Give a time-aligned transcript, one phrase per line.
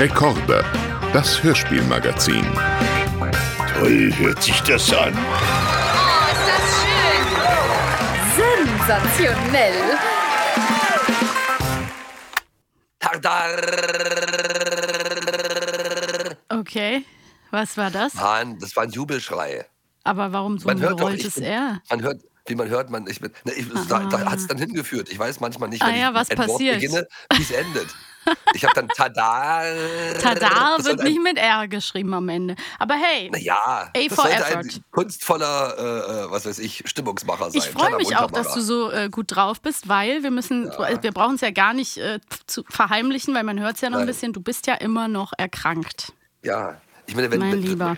[0.00, 0.64] Rekorde,
[1.12, 2.46] das Hörspielmagazin.
[3.74, 5.12] Toll hört sich das an.
[5.14, 7.26] Oh, ist das schön!
[8.78, 9.98] Sensationell!
[16.48, 17.04] Okay,
[17.50, 18.14] was war das?
[18.14, 19.66] Mann, das war ein Jubelschrei.
[20.04, 21.82] Aber warum so Man ein bin- R?
[21.90, 24.56] Man hört, wie man hört, man, ich bin, ne, ich, da, da hat es dann
[24.56, 25.10] hingeführt.
[25.12, 26.80] Ich weiß manchmal nicht, Ah wenn ja, ich was ein Wort passiert?
[26.80, 27.88] beginne, wie es endet.
[28.54, 29.62] Ich habe dann Tada.
[30.20, 32.54] Tada Das wird ein- nicht mit R geschrieben am Ende.
[32.78, 34.56] Aber hey, Naja, A das for sollte effort.
[34.64, 37.60] ein kunstvoller, äh, äh, was weiß ich, Stimmungsmacher sein.
[37.62, 41.12] ich freue mich auch, dass du so äh, gut drauf bist, weil wir müssen, wir
[41.12, 44.00] brauchen es ja gar nicht äh, zu verheimlichen, weil man hört es ja noch ein
[44.00, 44.06] Nein.
[44.08, 46.12] bisschen, du bist ja immer noch erkrankt.
[46.42, 47.40] Ja, ich meine, wenn.
[47.40, 47.96] Mein wenn Lieber.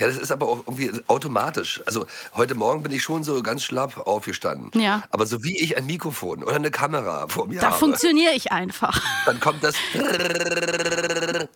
[0.00, 1.82] Ja, das ist aber auch irgendwie automatisch.
[1.86, 4.70] Also heute Morgen bin ich schon so ganz schlapp aufgestanden.
[4.80, 5.02] Ja.
[5.10, 8.50] Aber so wie ich ein Mikrofon oder eine Kamera vor mir Da habe, funktioniere ich
[8.50, 8.98] einfach.
[9.26, 9.74] dann kommt das.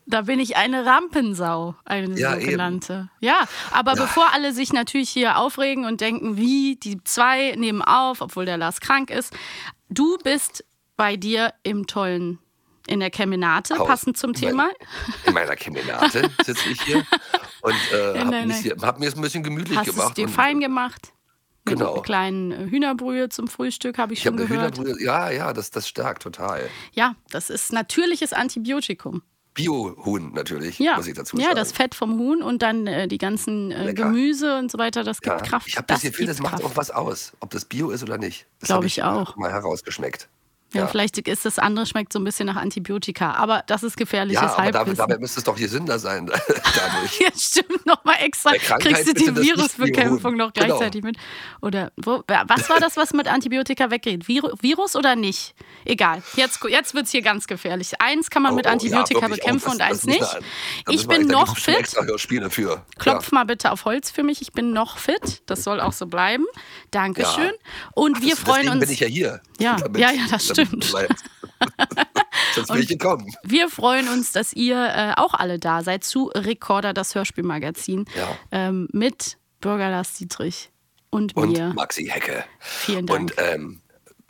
[0.06, 2.44] Da bin ich eine Rampensau, eine Ja, eben.
[2.44, 3.08] sogenannte.
[3.20, 3.40] Ja,
[3.72, 8.44] aber bevor alle sich natürlich hier aufregen und denken, wie, die zwei nehmen auf, obwohl
[8.44, 9.32] der Lars krank ist,
[9.88, 10.64] du bist
[10.96, 12.38] bei dir im tollen,
[12.86, 13.88] in der Kemenate, Haus.
[13.88, 14.68] passend zum In Thema.
[15.24, 17.04] In meiner Kemenate sitze ich hier
[17.64, 20.16] und äh, In habe hab mir es ein bisschen gemütlich Hast es gemacht.
[20.16, 21.12] dir und fein gemacht?
[21.66, 21.94] Mit Genau.
[21.94, 24.76] einer kleinen äh, Hühnerbrühe zum Frühstück, habe ich Ich schon eine gehört.
[24.78, 25.02] Hühnerbrühe.
[25.02, 26.68] Ja, ja, das, das stärkt total.
[26.92, 29.22] Ja, das ist natürliches Antibiotikum.
[29.54, 31.56] Bio-Huhn natürlich, Ja, muss ich dazu ja sagen.
[31.56, 33.94] das Fett vom Huhn und dann äh, die ganzen äh.
[33.94, 35.68] Gemüse und so weiter, das gibt ja, Kraft.
[35.68, 36.64] Ich habe das Gefühl, das macht Kraft.
[36.64, 38.46] auch was aus, ob das Bio ist oder nicht.
[38.58, 39.36] Das Glaub hab ich auch.
[39.36, 40.28] Mal herausgeschmeckt.
[40.74, 40.86] Ja, Ja.
[40.88, 44.48] vielleicht ist das andere schmeckt so ein bisschen nach Antibiotika, aber das ist gefährliches Ja,
[44.54, 44.96] aber dabei, Halbwissen.
[44.98, 47.18] dabei müsste es doch gesünder sein dadurch.
[47.20, 48.50] ja, stimmt, nochmal extra.
[48.52, 50.66] Kriegst du die Virusbekämpfung noch Genau.
[50.66, 51.16] gleichzeitig mit?
[51.62, 54.24] Oder wo, was war das, was mit Antibiotika weggeht?
[54.26, 55.54] Vir Virus oder nicht?
[55.84, 56.22] Egal.
[56.36, 57.92] Jetzt, jetzt wird es hier ganz gefährlich.
[58.00, 60.34] Eins kann man mit Oh, Antibiotika ja, bekämpfen Oh, und das- eins das müssen nicht.
[60.86, 61.76] da Ich bin noch fit.
[61.76, 62.84] extra Hörspiele für.
[62.98, 64.42] Klopf mal bitte auf Holz für mich.
[64.42, 65.42] Ich bin noch fit.
[65.46, 66.44] Das soll auch so bleiben.
[66.90, 67.52] Dankeschön.
[67.94, 68.80] Und wir Das- freuen uns.
[68.80, 69.40] bin ich ja hier.
[69.60, 70.63] Ja, ja, ja, das stimmt.
[72.54, 73.34] Sonst will ich gekommen.
[73.42, 78.36] Wir freuen uns, dass ihr äh, auch alle da seid zu Recorder, das Hörspielmagazin, Ja.
[78.52, 80.70] ähm, mit Bürger Lars Dietrich
[81.10, 81.72] und, Und mir.
[81.74, 82.44] Maxi Hecke.
[82.60, 83.20] Vielen Dank.
[83.20, 83.80] Und ähm,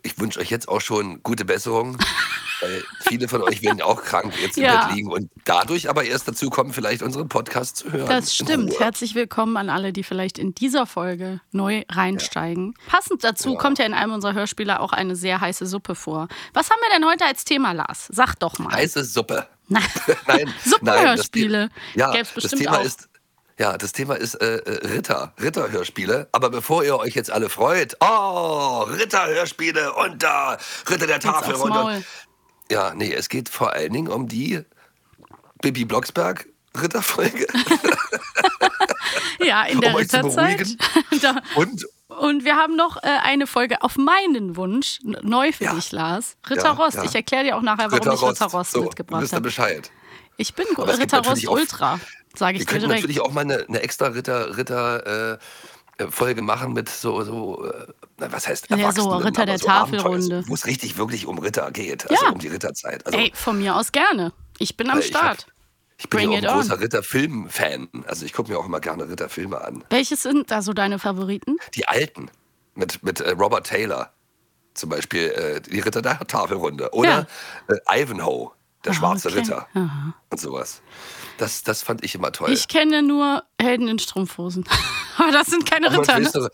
[0.03, 1.99] ich wünsche euch jetzt auch schon gute Besserung,
[2.61, 4.87] weil viele von euch werden ja auch krank jetzt im Ja.
[4.87, 8.09] Bett liegen und dadurch aber erst dazu kommen, vielleicht unseren Podcast zu hören.
[8.09, 8.79] Das stimmt.
[8.81, 12.75] Herzlich willkommen an alle, die vielleicht in dieser Folge neu reinsteigen.
[12.89, 13.59] Passend dazu Ja.
[13.59, 16.29] kommt ja in einem unserer Hörspiele auch eine sehr heiße Suppe vor.
[16.53, 18.07] Was haben wir denn heute als Thema, Lars?
[18.11, 18.73] Sag doch mal.
[18.73, 19.47] Heiße Suppe.
[19.69, 20.53] Nein.
[20.65, 21.69] Suppenhörspiele.
[21.69, 22.85] Das, ja, Gäb's das bestimmt Thema auch.
[22.85, 23.09] ist.
[23.57, 26.29] Ja, das Thema ist äh, äh, Ritter, Ritterhörspiele.
[26.33, 30.59] Aber bevor ihr euch jetzt alle freut, oh, Ritterhörspiele und da
[30.91, 31.79] Ritter der Tafelrunde.
[31.79, 32.05] Maul.
[32.71, 34.61] Ja, nee, es geht vor allen Dingen um die
[35.63, 36.47] Bibi Blocksberg
[36.81, 37.47] Ritterfolge.
[39.45, 40.77] Ja, in der um Ritterzeit.
[41.55, 45.75] Und Und wir haben noch äh, eine Folge auf meinen Wunsch, neu für Ja.
[45.75, 46.37] dich, Lars.
[46.49, 46.97] Ritter Ja, Rost.
[46.97, 47.05] ja.
[47.05, 49.43] Ich erkläre dir auch nachher, warum ich Ritter Rost so, mitgebracht wisst ihr habe.
[49.45, 49.91] Bescheid.
[50.37, 52.01] Ich bin Ritter Rost Ultra,
[52.35, 52.89] sage ich dir direkt.
[53.03, 55.39] natürlich auch mal eine, eine extra Ritter, Ritter äh,
[56.11, 57.87] Folge machen mit so, so äh,
[58.19, 60.43] was heißt Ja, so Ritter der so Tafelrunde.
[60.47, 62.31] Wo es richtig wirklich um Ritter geht, also Ja.
[62.33, 63.07] um die Ritterzeit.
[63.07, 64.33] Also, Ey, von mir aus gerne.
[64.59, 65.47] Ich bin am Weil ich hab- Start.
[65.99, 67.89] ich bin ja auch ein großer Ritter-Film-Fan.
[68.07, 69.85] Also ich gucke mir auch immer gerne Ritter-Filme an.
[69.91, 71.57] Welches sind da so deine Favoriten?
[71.75, 72.31] Die alten
[72.75, 74.11] mit, mit äh, Robert Taylor.
[74.75, 76.91] Zum Beispiel äh, die Ritter der Tafelrunde.
[76.93, 77.27] Oder
[77.69, 78.51] äh, Ivanhoe,
[78.85, 79.39] der Ah, schwarze okay.
[79.39, 79.69] Ritter.
[80.31, 80.83] Und sowas.
[81.39, 82.51] Das, das fand ich immer toll.
[82.53, 84.65] Ich kenne nur Helden in Strumpfhosen.
[85.17, 86.27] Aber das sind keine man Ritter, ne?
[86.35, 86.49] also-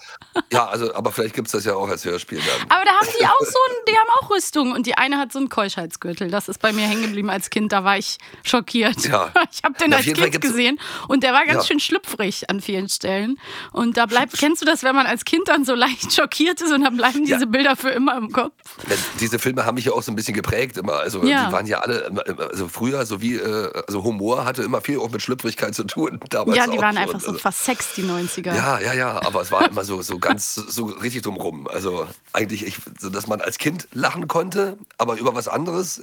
[0.52, 2.70] Ja, also, aber vielleicht gibt es das ja auch als Hörspiel dann.
[2.70, 5.32] Aber da haben die auch so ein, die haben auch Rüstung und die eine hat
[5.32, 6.30] so einen Keuschheitsgürtel.
[6.30, 9.04] Das ist bei mir hängen geblieben als Kind, da war ich schockiert.
[9.08, 9.32] Ja.
[9.52, 10.78] Ich habe den auf als Kind gesehen
[11.08, 11.68] und der war ganz Ja.
[11.68, 13.38] schön schlüpfrig an vielen Stellen.
[13.72, 16.70] Und da bleibt, kennst du das, wenn man als Kind dann so leicht schockiert ist
[16.72, 17.36] und dann bleiben Ja.
[17.36, 18.52] diese Bilder für immer im Kopf?
[18.88, 20.94] Ja, Diese Filme haben mich ja auch so ein bisschen geprägt immer.
[20.94, 21.46] Also Ja.
[21.46, 22.10] die waren ja alle,
[22.50, 26.20] also früher, so wie, äh, also Humor hatte immer viel auch mit Schlüpfrigkeit zu tun.
[26.28, 27.02] Damals ja, die auch waren schon.
[27.02, 28.54] einfach so Also, versext, die 90er.
[28.54, 31.66] Ja, ja, ja, aber es war immer so, so ganz, so richtig drumrum.
[31.68, 36.02] Also eigentlich, ich, so, dass man als Kind lachen konnte, aber über was anderes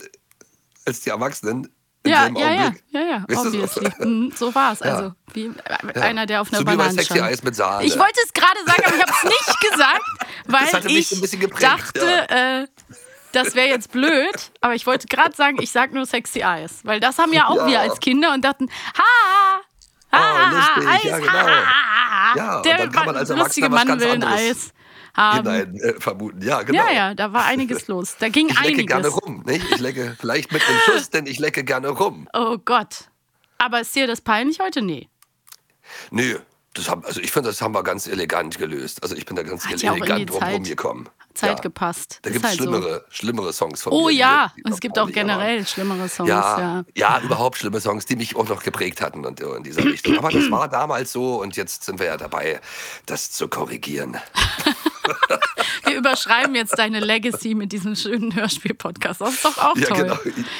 [0.85, 1.69] als die Erwachsenen
[2.05, 3.41] Ja, ja, ja, ja, ja, so?
[3.49, 3.89] obviously.
[3.99, 4.79] Mhm, So war es.
[4.79, 4.95] Ja.
[4.95, 5.51] Also, wie
[5.95, 7.85] einer, der auf einer So wie Banane Sexy Eis mit Sahne.
[7.85, 10.01] Ich wollte es gerade sagen, aber ich habe es nicht gesagt,
[10.47, 12.67] weil ich so geprägt, dachte, äh,
[13.33, 14.51] das wäre jetzt blöd.
[14.61, 16.79] Aber ich wollte gerade sagen, ich sag nur Sexy Eyes.
[16.83, 17.67] Weil das haben ja auch Ja.
[17.67, 19.59] wir als Kinder und dachten, ha,
[20.11, 21.47] ha, Oh, lustig, Eis, ja, genau.
[22.35, 24.33] Ja, und Der dann kann man als Erwachsener was Mann ganz anderes.
[24.39, 24.73] Eis.
[25.13, 25.37] haben.
[25.49, 26.41] hinein äh, vermuten.
[26.41, 26.85] Ja, genau.
[26.85, 28.15] Ja, ja, da war einiges los.
[28.19, 28.85] Da ging Ich lecke einiges.
[28.87, 29.43] gerne rum.
[29.45, 29.65] Nicht?
[29.71, 32.27] Ich lecke vielleicht mit einem Schuss, denn ich lecke gerne rum.
[32.33, 33.05] Oh Gott.
[33.57, 34.81] Aber ist dir das peinlich heute?
[34.81, 35.09] Nee.
[36.11, 36.37] Nö,
[36.73, 39.01] das haben, also ich finde, das haben wir ganz elegant gelöst.
[39.01, 41.09] Also ich bin da ganz Hat ja elegant drum Zeit- rumgekommen.
[41.37, 41.61] Zeit ja.
[41.61, 42.19] gepasst.
[42.23, 42.65] Da gibt es halt so.
[42.67, 44.11] schlimmere, schlimmere Songs von Oh mir.
[44.11, 45.39] die- ja, die und es gibt auch ordentlicher waren.
[45.39, 46.29] generell schlimmere Songs.
[46.29, 46.83] Ja, Ja.
[46.95, 47.19] ja.
[47.21, 50.17] überhaupt schlimme Songs, die mich auch noch geprägt hatten und in dieser Richtung.
[50.17, 52.59] Aber das war damals so und jetzt sind wir ja dabei,
[53.05, 54.17] das zu korrigieren.
[55.85, 59.21] Wir überschreiben jetzt deine Legacy mit diesem schönen Hörspiel-Podcast.
[59.21, 59.97] Das ist doch auch Ja, toll.
[60.03, 60.17] genau.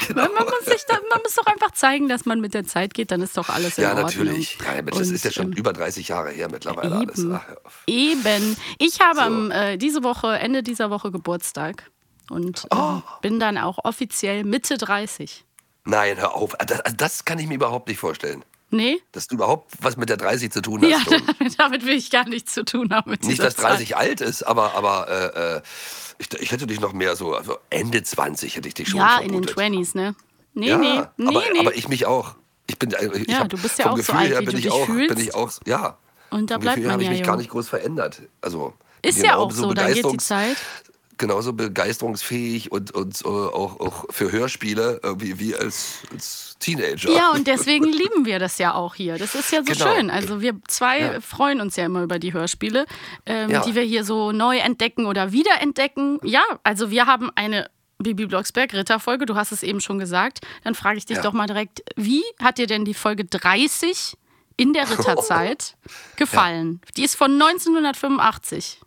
[0.07, 0.21] genau.
[0.33, 3.11] Man, muss sich da, man muss doch einfach zeigen, dass man mit der Zeit geht,
[3.11, 4.05] dann ist doch alles in Ja, Ordnung.
[4.05, 4.57] natürlich.
[4.63, 7.19] Ja, Mensch, das ist ja schon ähm, über 30 Jahre her mittlerweile alles.
[7.19, 7.33] Eben.
[7.35, 7.83] Ach, auf.
[7.87, 8.57] Eben.
[8.79, 9.21] Ich habe So.
[9.21, 11.89] am, äh, diese Woche, Ende dieser Woche Geburtstag
[12.29, 13.01] und ähm, Oh.
[13.21, 15.43] bin dann auch offiziell Mitte 30.
[15.85, 16.53] Nein, hör auf.
[16.65, 18.43] Das, also das kann ich mir überhaupt nicht vorstellen.
[18.69, 18.97] Nee?
[19.13, 20.89] Dass du überhaupt was mit der 30 zu tun hast.
[20.89, 23.15] Ja, damit, damit will ich gar nichts zu tun haben.
[23.21, 25.61] Nicht, dass 30 alt ist, aber, aber äh, äh,
[26.19, 28.91] ich, ich hätte dich noch mehr so, also Ende 20 hätte ich dich Zeit.
[28.91, 29.57] schon Ja, in vermutet.
[29.57, 30.15] den 20s, ne?
[30.53, 31.59] Nee, ja, nee, nee, aber, nee.
[31.59, 32.35] aber ich mich auch.
[32.69, 34.41] Ich bin, äh, ich Ja, hab du bist ja vom auch so Gefühl alt, her
[34.41, 35.15] wie bin du ich auch, fühlst.
[35.15, 35.97] Bin ich auch, ja.
[36.29, 37.27] Und da Vom bleibt Gefühl man habe ich ja mich jung.
[37.27, 38.21] gar nicht groß verändert.
[38.41, 40.57] Also Ist ja auch genauso so, dann geht die Zeit.
[41.19, 47.11] Genauso begeisterungsfähig und, und äh, auch, auch für Hörspiele irgendwie wie als, als Teenager.
[47.11, 49.17] Ja, und deswegen lieben wir das ja auch hier.
[49.17, 49.93] Das ist ja so Genau.
[49.95, 50.09] schön.
[50.09, 51.21] Also wir zwei Ja.
[51.21, 52.85] freuen uns ja immer über die Hörspiele,
[53.25, 53.61] ähm, Ja.
[53.61, 56.19] die wir hier so neu entdecken oder wiederentdecken.
[56.23, 57.69] Ja, also wir haben eine
[57.99, 60.39] Bibi Blocksberg Ritterfolge, du hast es eben schon gesagt.
[60.63, 61.23] Dann frage ich dich Ja.
[61.23, 64.15] doch mal direkt, wie hat dir denn die Folge 30
[64.55, 65.75] in der Ritterzeit
[66.15, 66.81] gefallen?
[66.95, 68.81] Die ist von 1985.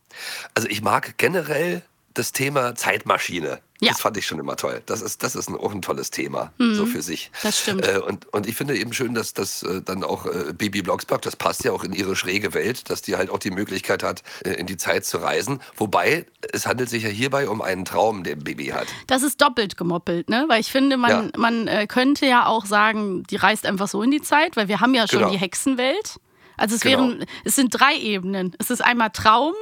[0.55, 1.83] Also ich mag generell
[2.15, 3.61] das Thema Zeitmaschine.
[3.83, 3.93] Ja.
[3.93, 4.83] Das fand ich schon immer toll.
[4.85, 7.31] Das ist, das ist ein, auch ein tolles Thema, so für sich.
[7.43, 7.87] das stimmt.
[7.87, 11.23] Äh, und, und ich finde eben schön, dass das äh, dann auch äh, Bibi Blocksberg,
[11.23, 14.23] das passt ja auch in ihre schräge Welt, dass die halt auch die Möglichkeit hat,
[14.45, 15.61] äh, in die Zeit zu reisen.
[15.77, 18.87] Wobei, es handelt sich ja hierbei um einen Traum, den Bibi hat.
[19.07, 20.45] Das ist doppelt gemoppelt, ne?
[20.49, 21.31] Weil ich finde, man, Ja.
[21.39, 24.81] man äh, könnte ja auch sagen, die reist einfach so in die Zeit, weil wir
[24.81, 25.31] haben ja schon Genau.
[25.33, 26.17] die Hexenwelt.
[26.59, 26.99] Also es Genau.
[26.99, 28.55] wären, es sind drei Ebenen.
[28.59, 29.55] Es ist einmal Traum,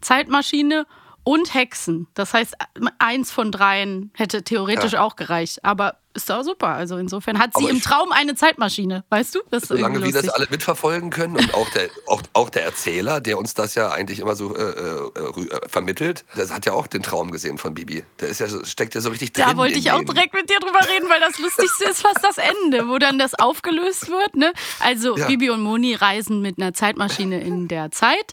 [0.00, 0.86] Zeitmaschine
[1.24, 2.06] und Hexen.
[2.14, 2.54] Das heißt,
[2.98, 5.02] eins von dreien hätte theoretisch Ja.
[5.02, 5.64] auch gereicht.
[5.64, 6.68] Aber ist doch super.
[6.68, 9.40] Also insofern hat sie Aber im Traum eine Zeitmaschine, weißt du?
[9.50, 13.20] Das ist Solange wir das alle mitverfolgen können und auch der, auch, auch der Erzähler,
[13.20, 16.86] der uns das ja eigentlich immer so äh, äh, äh, vermittelt, der hat ja auch
[16.86, 18.04] den Traum gesehen von Bibi.
[18.20, 19.44] Der ist ja, so- steckt ja so richtig drin.
[19.48, 22.38] Da wollte ich auch direkt mit dir drüber reden, weil das Lustigste ist fast das
[22.38, 24.36] Ende, wo dann das aufgelöst wird.
[24.36, 24.52] Ne?
[24.80, 25.26] Also Ja.
[25.26, 28.32] Bibi und Moni reisen mit einer Zeitmaschine in der Zeit.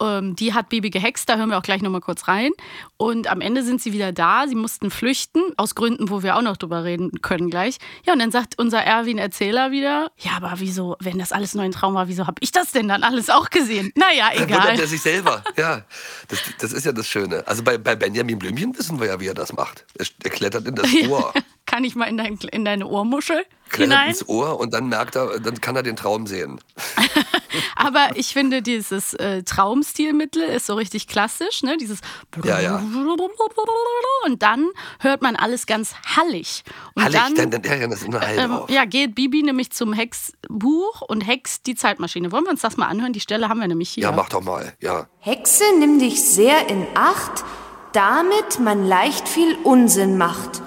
[0.00, 2.50] Ähm, die hat Bibi gehext, da hören wir auch gleich nochmal kurz rein.
[2.96, 4.46] Und am Ende sind sie wieder da.
[4.46, 7.78] Sie mussten flüchten, aus Gründen, wo wir auch noch drüber reden können gleich.
[8.06, 11.72] Ja, und dann sagt unser Erwin-Erzähler wieder, ja, aber wieso, wenn das alles nur ein
[11.72, 13.92] Traum war, wieso habe ich das denn dann alles auch gesehen?
[13.94, 14.80] Naja, Dann wundert egal.
[14.80, 15.44] er sich selber.
[15.56, 15.84] Ja,
[16.28, 17.46] das, das ist ja das Schöne.
[17.46, 19.84] Also bei, bei Benjamin Blümchen wissen wir ja, wie er das macht.
[19.98, 21.32] Er, er klettert in das Ohr,
[21.70, 24.10] Kann ich mal in, dein, in deine Ohrmuschel klettert hinein?
[24.10, 26.60] ins Ohr und dann merkt er, dann kann er den Traum sehen.
[27.76, 31.76] Aber ich finde, dieses äh, Traumstilmittel ist so richtig klassisch, ne?
[31.76, 32.00] Dieses
[32.42, 32.82] Ja, ja.
[34.26, 34.68] und dann
[34.98, 36.64] hört man alles ganz hallig.
[36.94, 38.70] Und Hallig, dann dann, dann, ja, ja, das ist eine Hall ähm, drauf.
[38.70, 42.32] ja, geht Bibi nämlich zum Hexbuch und hext die Zeitmaschine.
[42.32, 43.12] Wollen wir uns das mal anhören?
[43.12, 44.02] Die Stelle haben wir nämlich hier.
[44.02, 44.72] Ja, mach doch mal.
[44.80, 45.06] Ja.
[45.20, 47.44] Hexe, nimm dich sehr in Acht,
[47.92, 50.62] damit man leicht viel Unsinn macht.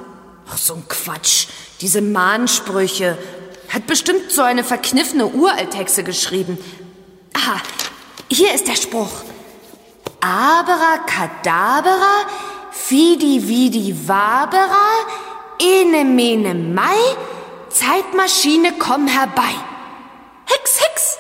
[0.54, 1.48] Ach, so ein Quatsch.
[1.82, 3.18] Diese Mahnsprüche.
[3.70, 6.60] Hat bestimmt so eine verkniffene Uralthexe geschrieben.
[7.34, 7.60] Aha,
[8.30, 9.24] hier ist der Spruch.
[10.22, 11.88] Abracadabra,
[12.72, 15.08] fidi vidi vabera,
[15.60, 16.98] ene mene mai,
[17.70, 19.56] Zeitmaschine komm herbei.
[20.46, 21.18] Hex, Hex.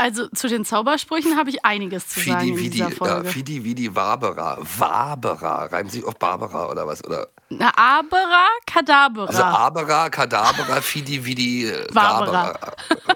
[0.00, 3.28] Also zu den Zaubersprüchen habe ich einiges zu sagen Fidi, in dieser ja, Folge.
[3.28, 4.56] Fidi, Vidi, Wabera.
[4.78, 5.66] Wabera.
[5.66, 7.04] Reimt sich auf Barbara oder was?
[7.04, 7.28] Oder?
[7.50, 9.26] Na, Abera, Kadabra.
[9.26, 12.58] Also Abera, Kadabra, Fidi, Vidi, äh, Barbara.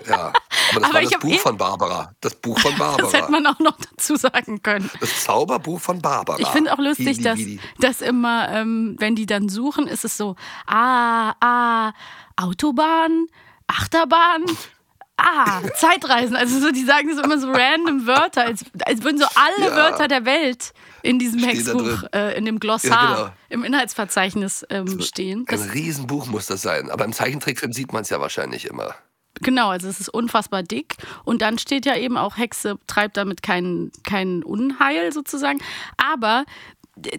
[0.07, 0.26] Ja.
[0.26, 0.33] Aber
[0.75, 2.12] das Aber war ich das Buch eh- von Barbara.
[2.21, 3.03] Das Buch von Barbara.
[3.03, 4.91] das hätte man auch noch dazu sagen können.
[5.00, 6.38] Das Zauberbuch von Barbara.
[6.38, 10.19] Ich finde auch lustig, Fidi, dass, dass immer, ähm, wenn die dann suchen, ist es
[10.19, 10.37] so,
[10.67, 11.93] ah, ah,
[12.37, 13.26] Autobahn,
[13.69, 14.45] Achterbahn,
[15.16, 16.37] ah, Zeitreisen.
[16.37, 19.76] Also so, die sagen so immer so random Wörter, als, als würden so alle Ja.
[19.76, 23.33] Wörter der Welt in diesem Steht Hexbuch, äh, in dem Glossar, Ja, genau.
[23.50, 25.40] im Inhaltsverzeichnis ähm, stehen.
[25.49, 26.90] Ein Das, Riesenbuch muss das sein.
[26.90, 28.94] Aber im Zeichentrickfilm sieht man es ja wahrscheinlich immer.
[29.40, 30.97] genau, also es ist unfassbar dick.
[31.25, 35.61] Und dann steht ja eben auch, Hexe treibt damit kein, kein Unheil sozusagen.
[35.97, 36.44] Aber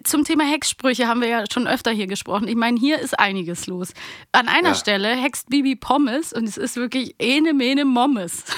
[0.04, 2.48] zum Thema Hexsprüche haben wir ja schon öfter hier gesprochen.
[2.48, 3.92] Ich meine, hier ist einiges los.
[4.32, 4.74] An einer Ja.
[4.74, 8.44] Stelle hext Bibi Pommes und es ist wirklich ene mene Mommes.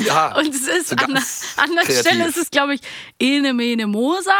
[0.00, 2.00] Ja, Und es ist an, an der kreativ.
[2.00, 2.80] Stelle ist es, glaube ich,
[3.18, 4.30] Ene Mene Mosa.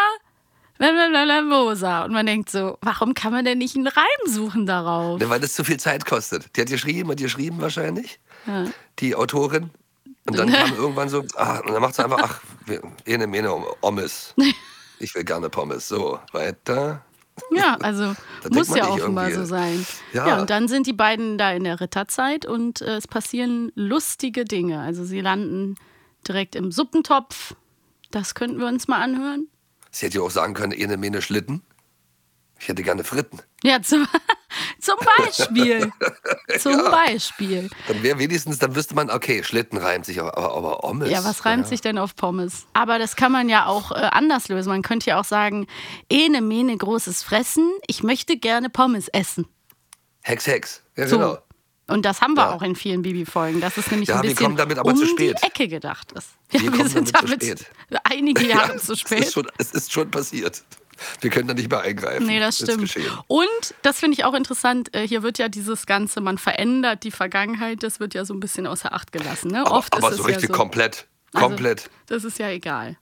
[0.79, 2.05] Mosa.
[2.05, 5.19] Und man denkt so, warum kann man denn nicht einen Reim suchen darauf?
[5.27, 6.55] Weil das zu viel Zeit kostet.
[6.57, 8.19] Die hat geschrieben und geschrieben wahrscheinlich,
[8.99, 9.71] die Autorin.
[10.29, 12.41] Und dann kam irgendwann so, ah, und dann macht sie einfach, ach,
[13.07, 14.35] ene mene Ommes.
[14.99, 15.89] Ich will gerne Pommes.
[15.89, 17.05] So, weiter.
[17.51, 18.15] Ja, also
[18.51, 19.47] muss ja offenbar irgendwie.
[19.47, 19.87] so sein.
[20.13, 20.29] Ja.
[20.29, 20.41] Ja.
[20.41, 24.81] und dann sind die beiden da in der Ritterzeit und äh, es passieren lustige Dinge.
[24.81, 25.77] Also sie landen
[26.27, 27.55] direkt im Suppentopf.
[28.11, 29.49] Das könnten wir uns mal anhören.
[29.91, 31.63] Sie hätte ja auch sagen können, ene mene Schlitten.
[32.59, 33.39] Ich hätte gerne Fritten.
[33.63, 34.07] Ja, zum,
[34.81, 35.93] zum Beispiel.
[36.61, 37.69] Zum Beispiel.
[37.89, 41.11] Dann wäre wenigstens, dann wüsste man, okay, Schlitten reimt sich, aber, aber, aber Ommes.
[41.11, 42.67] Ja, was reimt sich denn auf Pommes?
[42.73, 44.71] Aber das kann man ja auch äh, anders lösen.
[44.71, 45.67] Man könnte ja auch sagen,
[46.11, 49.47] ene mene großes Fressen, ich möchte gerne Pommes essen.
[50.23, 50.83] Hex, Hex.
[50.97, 51.19] Ja, So.
[51.19, 51.39] genau.
[51.89, 52.53] Und das haben wir Ja.
[52.55, 55.39] auch in vielen Bibi-Folgen, dass es nämlich Ja, ein wir bisschen damit um zu spät.
[55.41, 56.31] die Ecke gedacht ist.
[56.51, 57.67] Wir Ja, kommen damit zu spät.
[58.05, 59.21] einige Jahre Ja, zu Es spät.
[59.21, 60.65] ist, schon, es ist schon passiert.
[61.21, 62.27] Wir können da nicht mehr eingreifen.
[62.27, 62.81] Nee, das stimmt.
[62.81, 63.11] geschehen.
[63.27, 64.95] Und das finde ich auch interessant.
[64.95, 68.41] äh, Hier wird ja dieses Ganze, man verändert die Vergangenheit, das wird ja so ein
[68.41, 69.51] bisschen außer Acht gelassen.
[69.51, 69.61] Ne?
[69.61, 70.61] Aber, Oft aber ist so es richtig ja so.
[70.61, 71.07] komplett.
[71.33, 71.91] Also, Komplett.
[72.07, 72.97] Das ist ja egal.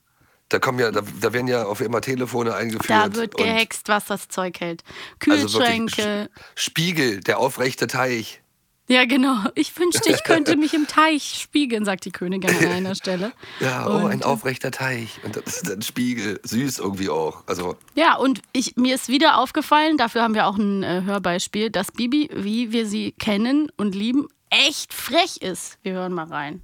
[0.49, 2.89] Da kommen ja, da, da werden ja auf immer Telefone eingeführt.
[2.89, 4.83] Da wird gehext, was das Zeug hält.
[5.27, 6.01] Also Kühlschränke.
[6.01, 8.41] Sch- Spiegel, der aufrechte Teich.
[8.87, 9.35] Ja, genau.
[9.55, 13.31] Ich wünschte, ich könnte mich im Teich spiegeln, sagt die Königin an einer Stelle.
[13.59, 15.19] Ja, oh, Und- ein aufrechter Teich.
[15.23, 16.39] Und das ist ein Spiegel.
[16.43, 17.43] Süß irgendwie auch.
[17.47, 21.69] Also, Ja, und ich, mir ist wieder aufgefallen, dafür haben wir auch ein äh, Hörbeispiel,
[21.69, 25.77] dass Bibi, wie wir sie kennen und lieben, echt frech ist.
[25.83, 26.61] Wir hören mal rein.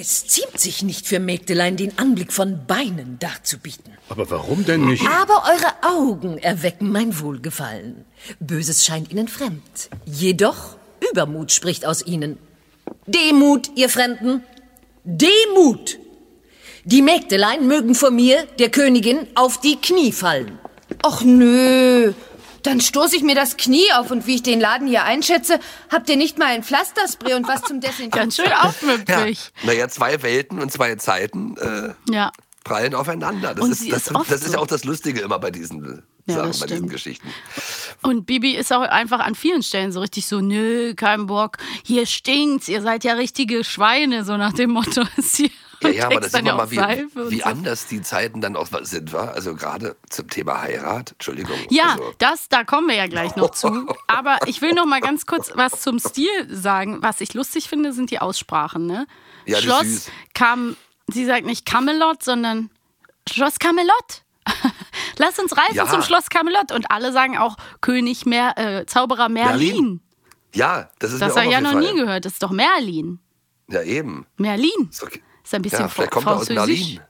[0.00, 3.94] Es ziemt sich nicht für Mägdelein, den Anblick von Beinen darzubieten.
[4.08, 5.04] Aber warum denn nicht?
[5.08, 8.04] Aber eure Augen erwecken mein Wohlgefallen.
[8.38, 9.90] Böses scheint ihnen fremd.
[10.06, 10.76] Jedoch
[11.12, 12.38] Übermut spricht aus ihnen.
[13.06, 14.42] Demut, ihr Fremden.
[15.04, 15.98] Demut.
[16.84, 20.58] Die Mägdelein mögen vor mir, der Königin, auf die Knie fallen.
[21.04, 22.12] Och nö.
[22.62, 25.60] Dann stoße ich mir das Knie auf und wie ich den Laden hier einschätze,
[25.90, 28.30] habt ihr nicht mal ein Pflasterspray und was zum Ganz Desinfizieren.
[28.32, 28.62] schön ja.
[28.62, 29.52] aufmüpfig.
[29.64, 32.32] Naja, zwei Welten und zwei Zeiten äh, Ja.
[32.64, 33.54] prallen aufeinander.
[33.54, 34.58] Das, Und ist, das, ist oft das ist ja so.
[34.58, 36.88] auch das Lustige immer bei diesen Ja, Sachen, bei diesen.
[36.88, 37.28] Geschichten.
[38.02, 42.06] Und Bibi ist auch einfach an vielen Stellen so richtig so, nö, kein Bock, hier
[42.06, 45.50] stinkt's, ihr seid ja richtige Schweine, so nach dem Motto ist sie.
[45.82, 46.76] Ja, ja, aber das sieht man mal, wie,
[47.30, 47.44] wie so.
[47.44, 49.34] anders die Zeiten dann auch sind, war.
[49.34, 51.56] Also gerade zum Thema Heirat, Entschuldigung.
[51.70, 53.86] Ja, also, das, da kommen wir ja gleich noch zu.
[54.08, 56.98] Aber ich will noch mal ganz kurz was zum Stil sagen.
[57.00, 58.86] Was ich lustig finde, sind die Aussprachen.
[58.86, 59.06] Ne?
[59.46, 62.70] Ja, Schloss kam, sie sagt nicht Camelot, sondern
[63.30, 64.24] Schloss Camelot.
[65.18, 65.86] Lass uns reisen Ja.
[65.88, 66.72] zum Schloss Camelot.
[66.72, 69.74] Und alle sagen auch König Mer, äh, Zauberer Merlin.
[69.74, 70.00] Merlin.
[70.54, 72.24] ja, das ist Das habe ich ja noch nie gehört.
[72.24, 73.18] Das ist doch Merlin.
[73.68, 74.26] Ja, eben.
[74.36, 74.88] Merlin.
[74.90, 75.22] Ist, okay.
[75.44, 76.46] Ist ein bisschen ja, vielleicht kommt er aus.
[76.46, 77.00] Berlin.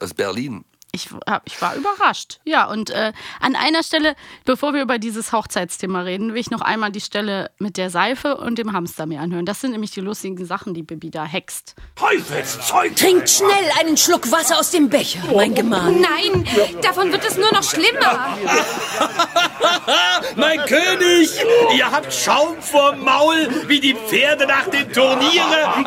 [0.00, 0.64] Aus Berlin.
[0.92, 2.40] Ich, hab, ich war überrascht.
[2.44, 6.62] Ja, und äh, an einer Stelle, bevor wir über dieses Hochzeitsthema reden, will ich noch
[6.62, 9.46] einmal die Stelle mit der Seife und dem Hamster mir anhören.
[9.46, 11.76] Das sind nämlich die lustigen Sachen, die Bibi da hext.
[11.94, 12.96] Teufelszeug!
[12.96, 15.92] Trinkt schnell einen Schluck Wasser aus dem Becher, mein Gemahl.
[15.92, 16.44] Nein,
[16.82, 18.36] davon wird es nur noch schlimmer.
[20.36, 21.30] Mein König,
[21.76, 25.86] ihr habt Schaum vorm Maul wie die Pferde nach den Turnieren.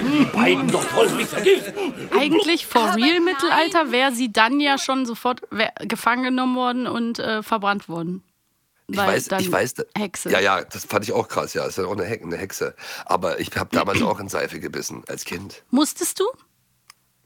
[0.00, 1.55] Die beiden doch voll mich vergiften!
[2.18, 5.42] Eigentlich for real Mittelalter wäre sie dann ja schon sofort
[5.80, 8.22] gefangen genommen worden und äh, verbrannt worden.
[8.88, 9.74] Ich Weil weiß, dann ich weiß.
[9.96, 10.30] Hexe.
[10.30, 11.64] Ja, ja, das fand ich auch krass, ja.
[11.64, 12.74] Ist ja auch eine Hexe.
[13.04, 15.64] Aber ich habe damals auch in Seife gebissen, als Kind.
[15.70, 16.24] Musstest du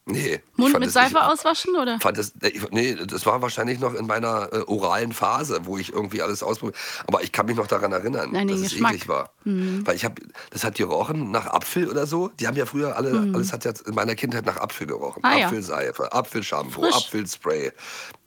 [0.07, 0.41] Nee.
[0.57, 2.01] Mund mit Seife nicht, auswaschen oder?
[2.01, 5.93] Fand das, ich, nee, das war wahrscheinlich noch in meiner äh, oralen Phase, wo ich
[5.93, 6.77] irgendwie alles ausprobiert
[7.07, 8.93] Aber ich kann mich noch daran erinnern, den dass es Geschmack.
[8.95, 9.31] eklig war.
[9.45, 9.87] Mhm.
[9.87, 12.29] Weil ich habe, das hat gerochen nach Apfel oder so.
[12.41, 13.35] Die haben ja früher alle, Mhm.
[13.35, 15.23] alles hat ja in meiner Kindheit nach Apfel gerochen.
[15.23, 15.47] Ah, ja.
[15.47, 16.95] Apfelseife, Apfelshampoo, Frisch.
[16.97, 17.73] Apfelspray.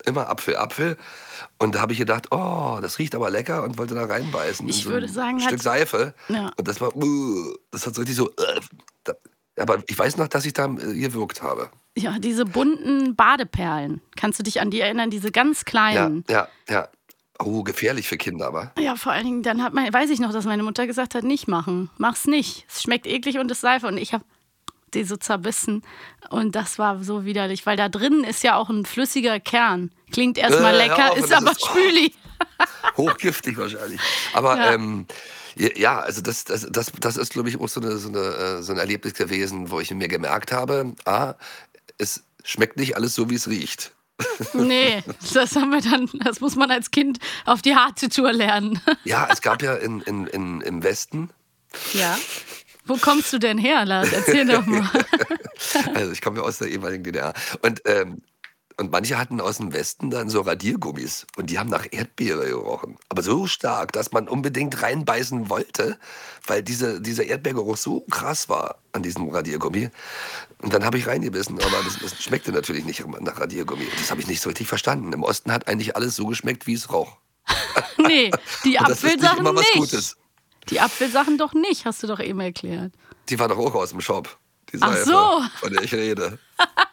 [0.06, 0.98] Immer Apfel, Apfel.
[1.60, 4.68] Und da habe ich gedacht, oh, das riecht aber lecker und wollte da reinbeißen.
[4.70, 6.14] Ich so würde ein sagen, Stück hat- Seife.
[6.30, 6.52] Ja.
[6.58, 8.60] Und das war, uh, das hat so richtig so, äh,
[9.04, 9.14] da,
[9.58, 11.70] aber ich weiß noch, dass ich da äh, gewirkt habe.
[11.98, 14.02] Ja, diese bunten Badeperlen.
[14.16, 15.10] Kannst du dich an die erinnern?
[15.12, 16.26] Diese ganz Ja, kleinen.
[16.30, 16.88] ja, ja.
[17.40, 18.72] Oh, gefährlich für Kinder, aber.
[18.80, 21.24] Ja, vor allen Dingen, dann hat man, weiß ich noch, dass meine Mutter gesagt hat,
[21.24, 21.90] nicht machen.
[21.98, 22.66] Mach's nicht.
[22.70, 23.88] Es schmeckt eklig und ist Seife.
[23.88, 24.24] Und ich habe
[24.94, 25.82] die so zerbissen.
[26.30, 29.92] Und das war so widerlich, weil da drin ist ja auch ein flüssiger Kern.
[30.12, 31.68] Klingt erstmal Äh, lecker, auf, ist aber ist- oh.
[31.70, 32.14] spüli.
[32.98, 34.00] Hochgiftig wahrscheinlich.
[34.34, 34.74] Aber Ja.
[34.74, 35.06] ähm,
[35.56, 38.62] ja, also das, das, das, das ist, glaube ich, auch so, eine, so, eine, äh,
[38.62, 41.36] so ein Erlebnis gewesen, wo ich mir gemerkt habe, ah,
[41.98, 43.92] es schmeckt nicht alles so, wie es riecht.
[44.54, 48.80] Nee, das haben wir dann, das muss man als Kind auf die harte Tour lernen.
[49.04, 51.30] Ja, es gab ja in, in, in, im Westen
[51.94, 52.18] Ja.
[52.86, 54.12] Wo kommst du denn her, Lars?
[54.12, 54.90] Erzähl doch mal.
[55.94, 57.34] Also ich komme ja aus der ehemaligen DDR.
[57.62, 58.22] Und, ähm,
[58.78, 62.98] und manche hatten aus dem Westen dann so Radiergummis und die haben nach Erdbeere gerochen.
[63.10, 65.98] Aber so stark, dass man unbedingt reinbeißen wollte,
[66.48, 69.90] weil diese, dieser Erdbeergeruch so krass war an diesem Radiergummi.
[70.60, 73.84] Und dann habe ich reingebissen, aber das, das schmeckte natürlich nicht nach Radiergummi.
[73.86, 75.14] Und das habe ich nicht so richtig verstanden.
[75.14, 77.18] Im Osten hat eigentlich alles so geschmeckt, wie es roch.
[77.98, 78.32] Nee,
[78.64, 79.74] die nicht Apfelsachen nicht.
[79.74, 80.18] Gutes.
[80.70, 82.92] Die Apfelsachen doch nicht, hast du doch eben erklärt.
[83.30, 84.38] Die war doch auch aus dem Shop.
[84.72, 85.42] Die Ach Seife, so.
[85.60, 86.40] Von der ich rede.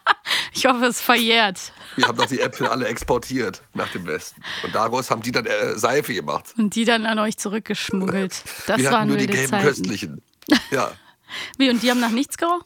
[0.52, 1.72] Ich hoffe, es verjährt.
[1.96, 4.42] Wir haben doch die Äpfel alle exportiert nach dem Westen.
[4.64, 6.54] Und daraus haben die dann äh, Seife gemacht.
[6.58, 8.42] Und die dann an euch zurückgeschmuggelt.
[8.66, 9.64] Das Wir waren nur die gelben Zeiten.
[9.66, 10.22] köstlichen.
[10.70, 10.92] Ja,
[11.58, 12.62] Wie, und die haben nach nichts gerochen?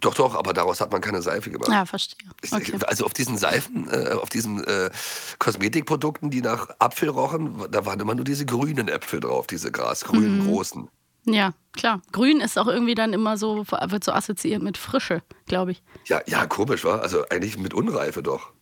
[0.00, 1.70] doch, doch, aber daraus hat man keine Seife gemacht.
[1.70, 2.28] Ja, verstehe.
[2.50, 2.74] Okay.
[2.86, 4.90] Also auf diesen Seifen, äh, auf diesen äh,
[5.38, 10.40] Kosmetikprodukten, die nach Apfel rochen, da waren immer nur diese grünen Äpfel drauf, diese grasgrünen
[10.40, 10.46] Mhm.
[10.48, 10.88] großen.
[11.26, 12.02] Ja, klar.
[12.12, 15.82] Grün ist auch irgendwie dann immer so, wird so assoziiert mit Frische, glaube ich.
[16.06, 17.00] Ja, ja, komisch, war.
[17.02, 18.52] Also eigentlich mit Unreife doch.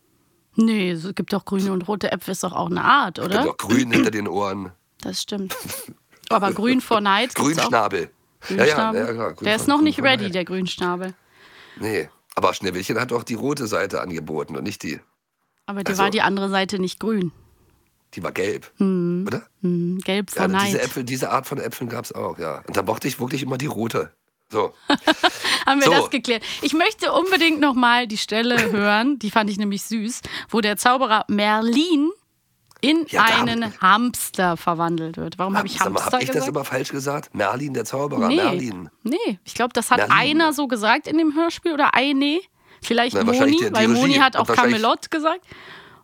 [0.55, 3.43] Nee, es gibt doch grüne und rote Äpfel, ist doch auch eine Art, oder?
[3.45, 5.57] doch grün hinter den Ohren, Das stimmt.
[6.29, 7.35] Aber grün vor Neid.
[7.35, 8.11] Grünschnabel.
[8.41, 9.01] Grünschnabel.
[9.01, 11.15] Ja, ja, ja, klar, grün Der ist noch grün nicht ready, der Grünschnabel.
[11.81, 15.01] Nee, aber Schneewittchen hat doch die rote Seite angeboten und nicht die.
[15.67, 17.33] Aber die Also- war die andere Seite nicht grün.
[18.15, 19.25] Die war gelb, Mhm.
[19.27, 19.43] oder?
[19.63, 20.67] Hm, Gelb vor Ja, Neid.
[20.69, 22.63] diese, Äpfel, diese Art von Äpfeln gab es auch, ja.
[22.67, 24.13] Und da mochte ich wirklich immer die rote.
[24.51, 24.75] So.
[25.67, 25.93] Haben wir So.
[25.93, 26.43] das geklärt.
[26.61, 30.77] Ich möchte unbedingt noch mal die Stelle hören, die fand ich nämlich süß, wo der
[30.77, 32.11] Zauberer Merlin
[32.83, 35.39] in Ja, einen haben- Hamster verwandelt wird.
[35.39, 36.49] Warum habe ich Hamster hab ich das gesagt?
[36.51, 37.35] immer falsch gesagt?
[37.35, 38.91] Merlin, der Zauberer, nee, Merlin.
[39.05, 40.13] nee, ich glaube, das hat Merlin.
[40.43, 42.41] einer so gesagt in dem Hörspiel oder eine.
[42.83, 45.41] Vielleicht Na, Moni, weil Moni hat auch Camelot gesagt.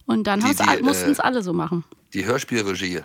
[0.06, 1.84] Und dann Die- die, mussten es äh, alle so machen.
[2.14, 3.02] Die Hörspielregie.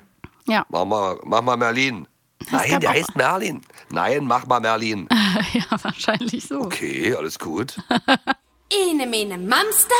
[0.47, 0.65] Ja.
[0.69, 2.07] Mach mal, mach mal Merlin.
[2.51, 3.61] Nein, gab der auch- heißt Merlin.
[3.89, 5.07] Nein, mach mal Merlin.
[5.53, 6.59] ja, wahrscheinlich so.
[6.61, 7.77] Okay, alles gut.
[8.69, 9.93] Ene mene Mamster,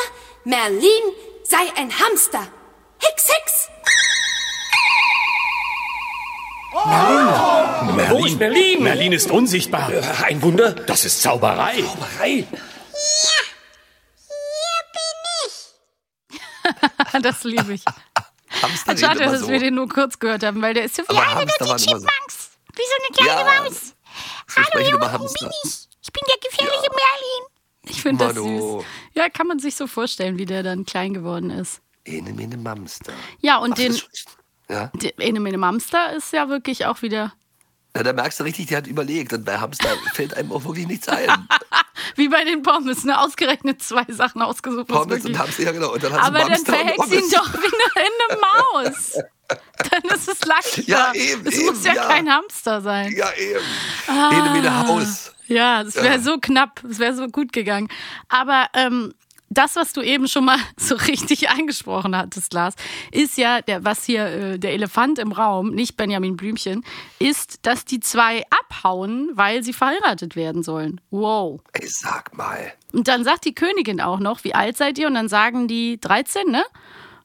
[0.46, 1.04] Merlin
[1.44, 2.48] sei ein Hamster.
[3.00, 3.70] Hex, Hex!
[8.10, 8.84] Wo ist Merlin?
[8.84, 9.92] Merlin ist unsichtbar.
[10.24, 10.72] Ein Wunder?
[10.74, 11.82] Das ist Zauberei.
[11.82, 12.48] Zauberei?
[17.22, 17.84] das liebe ich.
[18.64, 19.48] Hamster Schade, dass so.
[19.50, 21.86] wir den nur kurz gehört haben, weil der ist so Aber eine Hamster immer so.
[21.86, 22.52] Chipmunks.
[22.74, 23.94] Wie so eine kleine Ja, Maus.
[24.48, 25.52] so sprechen immer Hamster.
[26.02, 27.44] Ich bin der gefährliche Merlin.
[27.86, 28.86] Ich finde das süß.
[29.14, 31.82] Ja, kann man sich so vorstellen, wie der dann klein geworden ist.
[32.06, 33.14] Ene mene Mamster.
[33.40, 33.98] Ja, und Ach, den
[34.70, 37.34] Ja, Ene Mene Mamster ist ja wirklich auch wieder
[37.96, 39.34] Na, da merkst du richtig, die hat überlegt.
[39.34, 41.30] Und bei Hamster fällt einem auch wirklich nichts ein.
[42.16, 43.20] wie bei den Pommes, ne?
[43.20, 44.88] Ausgerechnet zwei Sachen ausgesucht.
[44.88, 45.94] Pommes und Hamster, ja genau.
[45.94, 49.14] Und dann Aber dann sie ihn doch wie eine, eine Maus.
[49.92, 50.82] Dann ist es leichter.
[50.88, 52.08] Ja, eben, Es eben, muss ja, ja.
[52.08, 53.14] kein Hamster sein.
[53.16, 53.60] Ja, eben.
[54.32, 55.32] Ene mene Haus.
[55.48, 56.20] Ja, es wäre Ja.
[56.20, 57.90] so knapp, es wäre so gut gegangen.
[58.30, 59.14] Aber ähm,
[59.50, 62.76] das, was du eben schon mal so richtig angesprochen hattest, Lars,
[63.12, 66.84] ist ja, der, was hier äh, der Elefant im Raum, nicht Benjamin Blümchen,
[67.20, 71.02] ist, dass die zwei abhauen, weil sie verheiratet werden sollen.
[71.12, 71.62] Wow.
[71.74, 72.74] Ey, sag mal.
[72.92, 75.08] Und dann sagt die Königin auch noch, wie alt seid ihr?
[75.08, 76.64] Und dann sagen die 13, ne?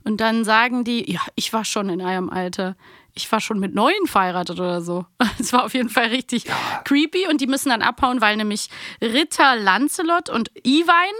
[0.05, 2.77] Und dann sagen die, ja, ich war schon in eurem Alter.
[3.13, 5.05] Ich war schon mit neun verheiratet oder so.
[5.39, 6.45] Es war auf jeden Fall richtig
[6.85, 7.27] creepy.
[7.29, 8.71] Und die müssen dann abhauen, weil nämlich
[9.03, 11.15] Ritter Lancelot und Iwein,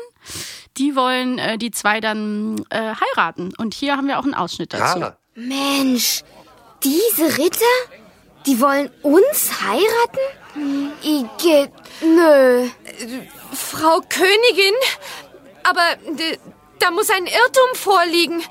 [0.77, 3.53] die wollen äh, die zwei dann äh, heiraten.
[3.59, 5.01] Und hier haben wir auch einen Ausschnitt dazu.
[5.01, 6.23] Ja, Mensch,
[6.83, 7.65] diese Ritter,
[8.47, 10.93] die wollen uns heiraten?
[11.03, 12.69] Igitt, nö.
[13.53, 14.75] Frau Königin,
[15.63, 15.83] aber
[16.79, 18.43] da muss ein Irrtum vorliegen.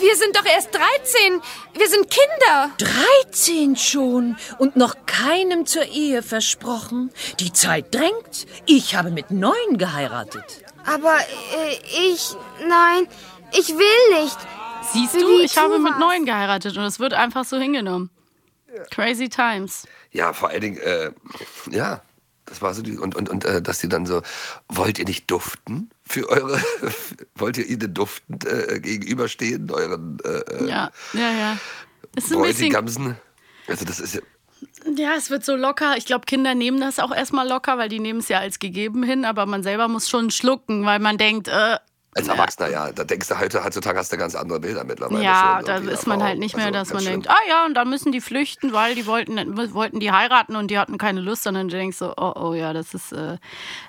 [0.00, 1.40] Wir sind doch erst 13.
[1.74, 2.70] Wir sind Kinder.
[3.32, 7.10] 13 schon und noch keinem zur Ehe versprochen.
[7.40, 8.46] Die Zeit drängt.
[8.66, 10.63] Ich habe mit neun geheiratet.
[10.86, 12.36] Aber äh, ich,
[12.68, 13.06] nein,
[13.52, 14.36] ich will nicht.
[14.92, 18.10] Siehst du, ich habe mit neun geheiratet und es wird einfach so hingenommen.
[18.90, 19.86] Crazy times.
[20.10, 21.12] ja, vor allen Dingen, äh,
[21.70, 22.02] ja,
[22.46, 24.22] das war so die, und, und, und äh, dass die dann so,
[24.68, 26.60] wollt ihr nicht duften für eure,
[27.34, 31.58] wollt ihr ihnen duftend äh, gegenüberstehen, euren äh, Ja, ja, ja.
[32.16, 33.16] Es ist ein bisschen?
[33.66, 34.20] Also das ist ja,
[34.96, 35.96] Ja, es wird so locker.
[35.96, 39.02] Ich glaube, Kinder nehmen das auch erstmal locker, weil die nehmen es ja als gegeben
[39.02, 41.78] hin, aber man selber muss schon schlucken, weil man denkt, äh,
[42.16, 45.20] als Erwachsener, ja, da denkst du heute, heutzutage hast du ganz andere Bilder mittlerweile.
[45.24, 47.12] ja, schon da ist man halt nicht mehr, Also dass man schlimm.
[47.14, 50.70] denkt, ah ja, und dann müssen die flüchten, weil die wollten, wollten die heiraten und
[50.70, 53.38] die hatten keine Lust, sondern du denkst so, oh, oh ja, das ist äh,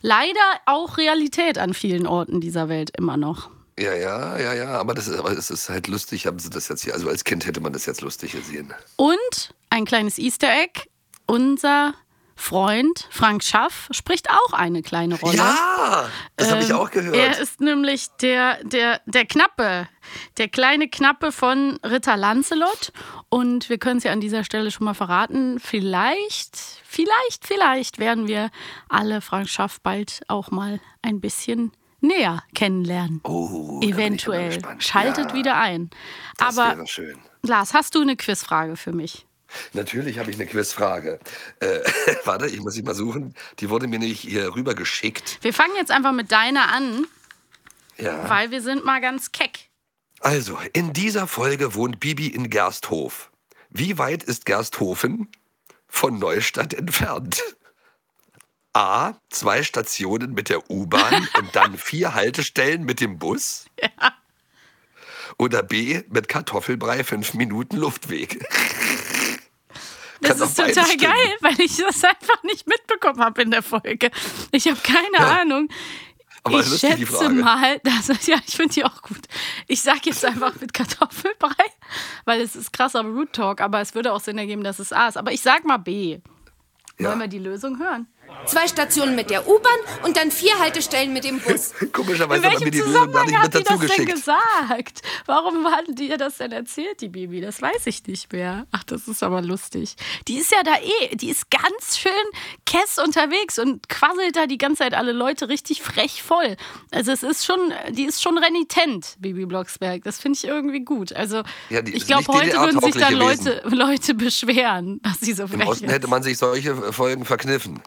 [0.01, 3.51] leider auch Realität an vielen Orten dieser Welt immer noch.
[3.77, 6.67] Ja, ja, ja, ja, aber, das ist, aber es ist halt lustig, haben sie das
[6.69, 8.73] jetzt hier, also als Kind hätte man das jetzt lustig gesehen.
[8.95, 10.87] Und ein kleines Easter Egg,
[11.25, 11.93] unser
[12.37, 15.37] Freund Frank Schaff spricht auch eine kleine Rolle.
[15.37, 17.15] Ja, das habe ich Ähm, auch gehört.
[17.15, 19.87] Er ist nämlich der, der, der Knappe,
[20.37, 22.91] der kleine Knappe von Ritter Lancelot.
[23.29, 25.59] Und wir können es ja an dieser Stelle schon mal verraten.
[25.59, 28.51] Vielleicht, vielleicht, vielleicht werden wir
[28.89, 33.19] alle Frank Schaff bald auch mal ein bisschen näher kennenlernen.
[33.23, 34.57] oh, Eventuell.
[34.79, 35.89] Schaltet ja, wieder ein.
[36.37, 37.17] Das Aber wäre schön.
[37.43, 39.25] Lars, hast du eine Quizfrage für mich?
[39.73, 41.19] Natürlich habe ich eine Quizfrage.
[41.59, 41.79] Äh,
[42.25, 43.33] warte, ich muss sie mal suchen.
[43.59, 45.39] Die wurde mir nicht hier rüber geschickt.
[45.41, 47.05] Wir fangen jetzt einfach mit deiner an,
[47.97, 48.29] Ja.
[48.29, 49.69] weil wir sind mal ganz keck.
[50.21, 53.31] Also, in dieser Folge wohnt Bibi in Gersthof.
[53.69, 55.29] Wie weit ist Gersthofen
[55.87, 57.43] von Neustadt entfernt?
[58.73, 59.13] A.
[59.29, 63.65] Zwei Stationen mit der U-Bahn und dann vier Haltestellen mit dem Bus?
[65.37, 66.01] Oder B.
[66.09, 68.45] Mit Kartoffelbrei fünf Minuten Luftweg?
[70.21, 70.99] Das ist total stimmen.
[71.13, 74.09] geil, weil ich das einfach nicht mitbekommen habe in der Folge.
[74.51, 75.41] Ich habe keine Ja.
[75.41, 75.69] Ahnung.
[76.43, 79.21] Aber ich schätze mal, dass, ja, ich finde die auch gut.
[79.67, 81.49] Ich sage jetzt einfach mit Kartoffelbrei,
[82.25, 85.07] weil es ist krasser Root Talk, aber es würde auch Sinn ergeben, dass es A
[85.07, 85.17] ist.
[85.17, 86.19] Aber ich sag mal B.
[86.99, 87.09] Ja.
[87.09, 88.07] Wollen wir die Lösung hören?
[88.45, 91.73] Zwei Stationen mit der U-Bahn und dann vier Haltestellen mit dem Bus.
[91.91, 94.11] Komischerweise In hat mir die Lösung gar Zusammenhang nicht hat mit dazu das denn geschickt.
[94.11, 95.01] gesagt?
[95.25, 97.41] Warum hat die ihr das denn erzählt, die Bibi?
[97.41, 98.67] Das weiß ich nicht mehr.
[98.71, 99.95] Ach, das ist aber lustig.
[100.27, 102.11] Die ist ja da eh, die ist ganz schön
[102.67, 106.55] kess unterwegs und quasselt da die ganze Zeit alle Leute richtig frech voll.
[106.91, 110.03] Also es ist schon, die ist schon renitent, Bibi Blocksberg.
[110.03, 111.13] Das finde ich irgendwie gut.
[111.13, 115.43] Also Ja, die ich glaube, heute würden sich dann Leute, Leute beschweren, dass sie so
[115.43, 115.91] Im frech Osten ist.
[115.91, 117.81] hätte man sich solche Folgen verkniffen.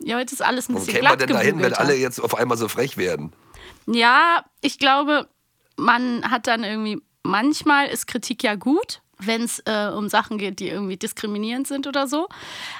[0.00, 2.36] Ja, heute ist alles ein Wo bisschen man glatt denn dahin, wenn alle jetzt auf
[2.36, 3.32] einmal so frech werden?
[3.86, 5.28] Ja, ich glaube,
[5.76, 10.58] man hat dann irgendwie, manchmal ist Kritik ja gut, wenn es äh, um Sachen geht,
[10.58, 12.28] die irgendwie diskriminierend sind oder so.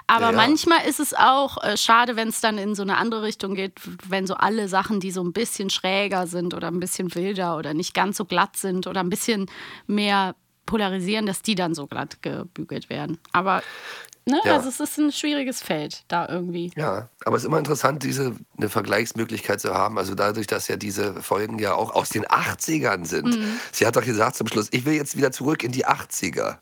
[0.07, 0.37] Aber Ja, ja.
[0.37, 3.74] manchmal ist es auch äh, schade, wenn es dann in so eine andere Richtung geht,
[4.09, 7.72] wenn so alle Sachen, die so ein bisschen schräger sind oder ein bisschen wilder oder
[7.74, 9.46] nicht ganz so glatt sind oder ein bisschen
[9.87, 10.35] mehr
[10.66, 13.18] polarisieren, dass die dann so glatt gebügelt werden.
[13.33, 13.62] Aber
[14.26, 14.56] ne, Ja.
[14.56, 16.72] also es ist ein schwieriges Feld da irgendwie.
[16.76, 19.98] Ja, aber es ist immer interessant, diese eine Vergleichsmöglichkeit zu haben.
[19.98, 23.38] Also dadurch, dass ja diese Folgen ja auch aus den 80ern sind.
[23.38, 23.60] Mhm.
[23.72, 26.56] Sie hat doch gesagt zum Schluss, ich will jetzt wieder zurück in die 80er.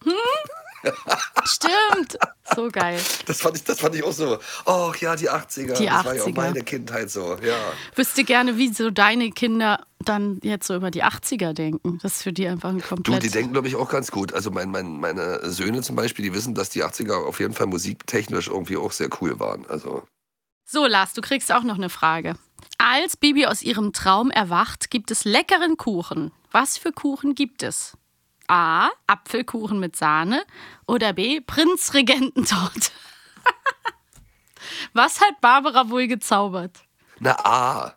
[1.44, 2.18] Stimmt.
[2.54, 3.00] So geil.
[3.26, 4.38] Das fand ich, das fand ich auch so.
[4.66, 5.76] Oh ja, die 80er.
[5.76, 6.34] Die das war ja auch 80er.
[6.36, 7.36] meine Kindheit so.
[7.42, 7.56] Ja.
[7.94, 11.98] wüsste gerne, wie so deine Kinder dann jetzt so über die 80er denken.
[12.02, 13.22] Das ist für die einfach ein Du, komplett.
[13.22, 14.32] die denken, glaube ich, auch ganz gut.
[14.32, 17.66] Also mein, mein, meine Söhne zum Beispiel, die wissen, dass die 80er auf jeden Fall
[17.68, 19.64] musiktechnisch irgendwie auch sehr cool waren.
[19.68, 20.02] Also
[20.64, 22.34] so, Lars, du kriegst auch noch eine Frage.
[22.78, 26.32] Als Bibi aus ihrem Traum erwacht, gibt es leckeren Kuchen.
[26.50, 27.96] Was für Kuchen gibt es?
[28.48, 28.90] A.
[29.06, 30.44] Apfelkuchen mit Sahne
[30.86, 31.40] oder B.
[31.40, 32.90] Prinzregententorte.
[34.92, 36.78] Was hat Barbara wohl gezaubert?
[37.22, 37.94] na ah.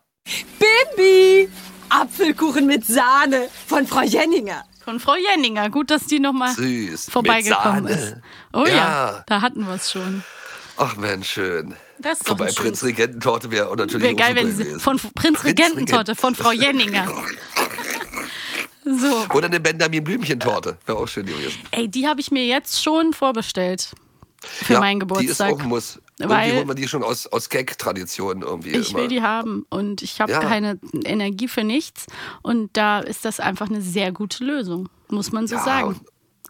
[0.59, 1.49] Bibi!
[1.89, 4.63] Apfelkuchen mit Sahne von Frau Jenninger.
[4.83, 5.69] Von Frau Jenninger.
[5.69, 8.09] Gut, dass die nochmal vorbeigekommen Mit ist.
[8.09, 8.21] Sahne.
[8.53, 8.75] Oh ja.
[8.75, 9.23] Ja.
[9.27, 10.23] da hatten wir es schon.
[10.77, 11.75] Ach Mensch, schön.
[11.99, 16.35] Das ist doch Wobei Prinzregententorte wäre auch natürlich auch geil, wenn sie von Prinzregententorte von
[16.35, 17.07] Frau Jenninger.
[18.85, 20.77] So, Oder eine Benjamin Blümchentorte.
[20.85, 21.59] Wäre auch schön gewesen.
[21.71, 23.91] ey, die habe ich mir jetzt schon vorbestellt
[24.43, 25.07] für ja, meinen Die ist
[25.39, 25.53] Geburtstag.
[25.53, 25.99] auch ein Muss.
[26.19, 28.99] Irgendwie Weil- holt man die schon aus, aus Gag-Tradition irgendwie Ich immer.
[29.01, 30.39] will die haben und ich habe Ja.
[30.39, 32.05] keine Energie für nichts
[32.43, 35.99] und da ist das einfach eine sehr gute Lösung, muss man so ja, sagen.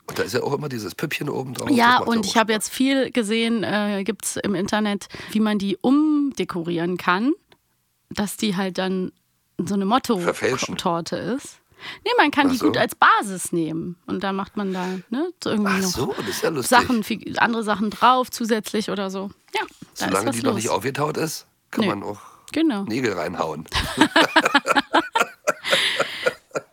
[0.07, 1.69] Und, da ist ja auch immer dieses Püppchen oben drauf.
[1.71, 5.77] Ja, und ich habe jetzt viel gesehen, äh, gibt es im Internet, wie man die
[5.81, 7.31] umdekorieren kann,
[8.11, 9.13] dass die halt dann
[9.57, 9.85] so eine.
[9.85, 11.59] Motto-Torte ist.
[12.03, 12.67] Nee, man kann Ach die so.
[12.67, 16.13] gut als Basis nehmen und dann macht man da ne, so irgendwie Ach noch so,
[16.17, 16.69] das ist ja lustig.
[16.69, 17.03] Sachen,
[17.37, 19.29] andere Sachen drauf zusätzlich oder so.
[19.53, 19.61] Ja,
[19.97, 20.43] da Solange die los.
[20.45, 21.89] noch nicht aufgetaut ist, kann Nö.
[21.95, 22.19] man auch
[22.51, 22.83] Genau.
[22.83, 23.65] Nägel reinhauen.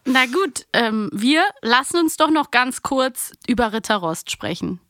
[0.05, 4.81] Na gut, ähm, wir lassen uns doch noch ganz kurz über Ritter Rost sprechen.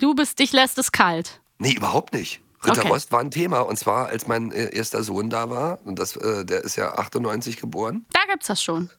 [0.00, 1.40] Du bist, dich lässt es kalt.
[1.58, 2.40] Nee, überhaupt nicht.
[2.64, 2.88] Ritter Okay.
[2.88, 3.60] Rost war ein Thema.
[3.60, 6.92] Und zwar, als mein äh, erster Sohn da war, und das, äh, der ist ja
[6.94, 8.90] 98 geboren, Da gibt's das schon.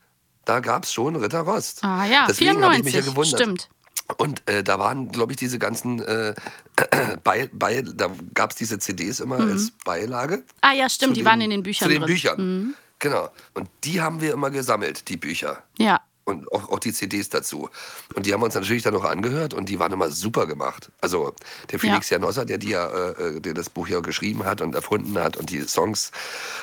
[0.45, 1.83] Da gab es schon Ritter Rost.
[1.83, 3.39] Ah ja, Deswegen habe ich 94, mich ja gewundert.
[3.39, 3.69] stimmt.
[4.17, 6.33] Und äh, da waren, glaube ich, diese ganzen, äh,
[7.23, 10.43] bei, bei, da gab es diese CDs immer als Beilage.
[10.61, 12.09] Ah ja, stimmt, die den- waren in den Büchern Zu den drin.
[12.09, 12.13] Mhm.
[12.13, 12.75] Büchern.
[12.99, 13.29] Genau.
[13.53, 15.63] Und die haben wir immer gesammelt, die Bücher.
[15.77, 17.69] Ja, Und auch, auch die CDs dazu.
[18.13, 20.91] Und die haben wir uns natürlich dann noch angehört und die waren immer super gemacht.
[21.01, 21.33] Also
[21.71, 25.17] der Felix Janossa, der, die ja, äh, der das Buch ja geschrieben hat und erfunden
[25.17, 26.11] hat und die Songs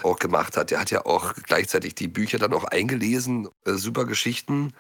[0.05, 3.49] auch gemacht hat, der hat ja auch gleichzeitig die Bücher dann auch eingelesen.
[3.65, 4.75] Äh, super Geschichten.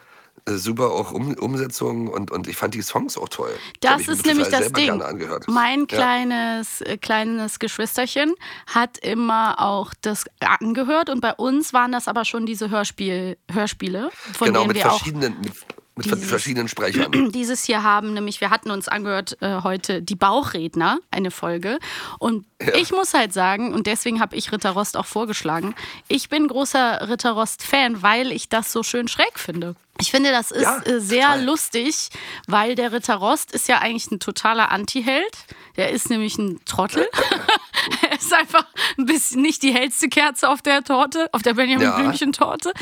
[0.48, 3.52] Äh, super auch um, Umsetzung und, und ich fand die Songs auch toll.
[3.80, 5.02] Das ist nämlich das Ding.
[5.46, 6.86] Mein kleines, ja.
[6.86, 8.34] Äh, kleines Geschwisterchen
[8.66, 14.10] hat immer auch das angehört und bei uns waren das aber schon diese Hörspiel, Hörspiele,
[14.32, 15.54] von genau, denen mit wir verschiedenen, auch mit
[15.98, 17.30] mit dieses, verschiedenen Sprechern.
[17.32, 21.80] Dieses hier haben nämlich, wir hatten uns angehört äh, heute die Bauchredner, eine Folge.
[22.18, 22.74] Und ja.
[22.76, 25.74] ich muss halt sagen, und deswegen habe ich Ritter Rost auch vorgeschlagen,
[26.06, 29.74] ich bin großer Ritter Rost-Fan, weil ich das so schön schräg finde.
[30.00, 31.44] Ich finde, das ist ja, äh, sehr total.
[31.44, 32.08] lustig,
[32.46, 35.36] weil der Ritter Rost ist ja eigentlich ein totaler Anti-Held.
[35.76, 37.08] Der ist nämlich ein Trottel.
[38.02, 38.64] er ist einfach
[38.96, 42.72] ein bisschen nicht die hellste Kerze auf der Torte, auf der Benjamin Blümchen-Torte.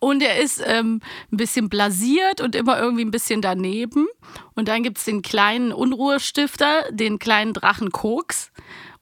[0.00, 1.00] Und er ist ähm,
[1.32, 4.06] ein bisschen blasiert und immer irgendwie ein bisschen daneben.
[4.54, 8.52] Und dann gibt es den kleinen Unruhestifter, den kleinen Drachen Koks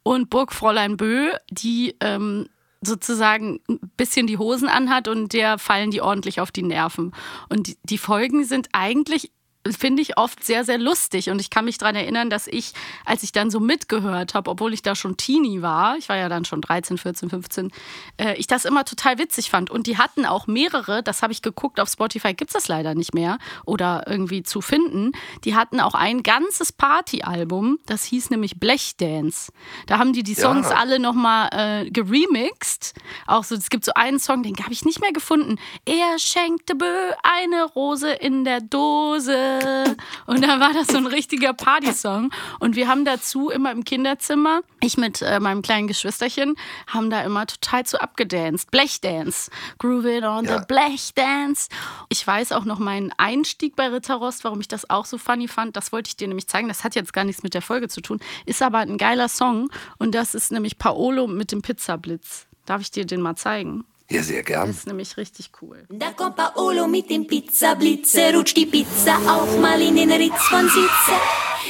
[0.04, 2.48] und Burgfräulein Bö, die ähm,
[2.86, 7.12] sozusagen ein bisschen die Hosen anhat und der fallen die ordentlich auf die Nerven.
[7.48, 9.30] Und die Folgen sind eigentlich
[9.70, 11.30] finde ich oft sehr, sehr lustig.
[11.30, 12.72] Und ich kann mich daran erinnern, dass ich,
[13.04, 16.28] als ich dann so mitgehört habe, obwohl ich da schon Teenie war, ich war ja
[16.28, 17.70] dann schon 13, 14, 15,
[18.18, 19.70] äh, ich das immer total witzig fand.
[19.70, 22.94] Und die hatten auch mehrere, das habe ich geguckt, auf Spotify gibt es das leider
[22.94, 25.12] nicht mehr oder irgendwie zu finden.
[25.44, 29.52] Die hatten auch ein ganzes Partyalbum, das hieß nämlich Blechdance.
[29.86, 30.76] Da haben die die Songs ja.
[30.76, 32.94] alle nochmal äh, geremixed.
[33.26, 35.58] Auch so, es gibt so einen Song, den habe ich nicht mehr gefunden.
[35.84, 39.53] Er schenkte Bö eine Rose in der Dose.
[40.26, 42.30] Und da war das so ein richtiger Partysong.
[42.60, 47.22] Und wir haben dazu immer im Kinderzimmer, ich mit äh, meinem kleinen Geschwisterchen, haben da
[47.22, 48.70] immer total zu abgedanced.
[48.70, 49.50] Blechdance.
[49.78, 50.58] Grooving on ja.
[50.58, 51.68] the Blechdance.
[52.08, 55.76] Ich weiß auch noch meinen Einstieg bei Ritterrost, warum ich das auch so funny fand.
[55.76, 56.68] Das wollte ich dir nämlich zeigen.
[56.68, 58.20] Das hat jetzt gar nichts mit der Folge zu tun.
[58.46, 59.70] Ist aber ein geiler Song.
[59.98, 62.46] Und das ist nämlich Paolo mit dem Pizzablitz.
[62.66, 63.84] Darf ich dir den mal zeigen?
[64.10, 64.68] Ja, sehr gern.
[64.68, 65.86] Das ist nämlich richtig cool.
[65.88, 70.68] Da kommt Paolo mit dem Pizzablitz, rutscht die Pizza auch mal in den Ritz von
[70.68, 71.16] Sitze.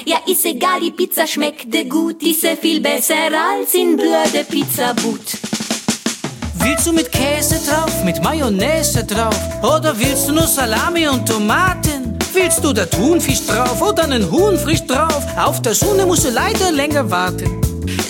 [0.05, 5.39] Ja, ist egal, die Pizza schmeckte gut, ist viel besser als in blöde Pizzabut.
[6.55, 9.39] Willst du mit Käse drauf, mit Mayonnaise drauf?
[9.63, 12.19] Oder willst du nur Salami und Tomaten?
[12.33, 15.25] Willst du da Thunfisch drauf oder einen Huhn frisch drauf?
[15.37, 17.61] Auf der Sonne musst du leider länger warten.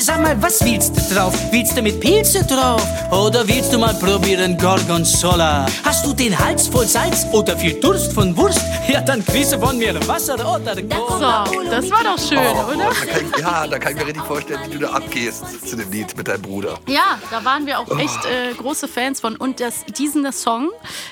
[0.05, 1.35] Sag mal, was willst du drauf?
[1.51, 2.87] Willst du mit Pilze drauf?
[3.11, 5.65] Oder willst du mal probieren Gorgonzola?
[5.83, 8.61] Hast du den Hals voll Salz oder viel Durst von Wurst?
[8.87, 11.47] Ja, dann kriegst von mir Wasser oder Cola.
[11.47, 12.91] So, das war doch schön, oh, oder?
[12.91, 15.91] Da kann ja, da kann ich mir richtig vorstellen, wie du da abgehst zu dem
[15.91, 16.79] Lied mit deinem Bruder.
[16.87, 19.37] Ja, da waren wir auch echt äh, große Fans von.
[19.37, 20.69] Und das, diesen Song,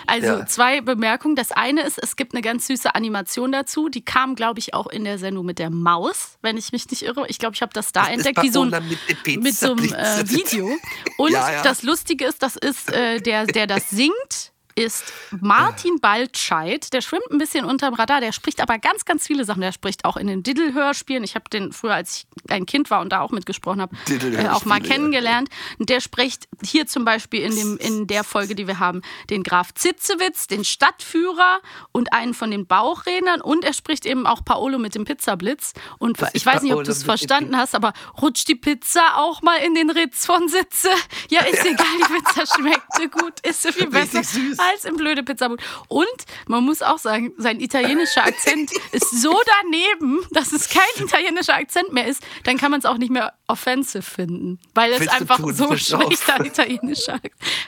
[0.06, 0.46] also ja.
[0.46, 1.34] zwei Bemerkungen.
[1.34, 3.88] Das eine ist, es gibt eine ganz süße Animation dazu.
[3.88, 7.00] Die kam, glaube ich, auch in der Sendung mit der Maus, wenn ich mich nicht
[7.00, 7.24] irre.
[7.28, 9.92] Ich glaube, ich habe das da das entdeckt, wie so ein mit, mit so einem
[9.92, 10.70] äh, Video.
[11.16, 11.62] Und ja, ja.
[11.62, 16.92] das Lustige ist, das ist äh, der, der das singt ist Martin Baldscheid.
[16.92, 18.20] Der schwimmt ein bisschen unterm Radar.
[18.20, 19.60] Der spricht aber ganz, ganz viele Sachen.
[19.60, 21.24] Der spricht auch in den Diddle-Hörspielen.
[21.24, 24.48] Ich habe den früher, als ich ein Kind war und da auch mitgesprochen habe, äh,
[24.48, 25.48] auch mal kennengelernt.
[25.78, 29.42] Und der spricht hier zum Beispiel in, dem, in der Folge, die wir haben, den
[29.42, 31.60] Graf Zitzewitz, den Stadtführer
[31.92, 33.40] und einen von den Bauchrednern.
[33.40, 35.72] Und er spricht eben auch Paolo mit dem Pizzablitz.
[35.98, 39.56] Und ich weiß nicht, ob du es verstanden hast, aber rutscht die Pizza auch mal
[39.56, 40.88] in den Ritz von Sitze?
[41.28, 44.22] Ja, ist egal, die Pizza schmeckte gut, ist so viel besser.
[44.22, 45.60] Süß als im blöde Pizzabut.
[45.88, 46.06] Und
[46.46, 51.92] man muss auch sagen, sein italienischer Akzent ist so daneben, dass es kein italienischer Akzent
[51.92, 52.22] mehr ist.
[52.44, 57.20] Dann kann man es auch nicht mehr offensive finden, weil es einfach so schlechter italienischer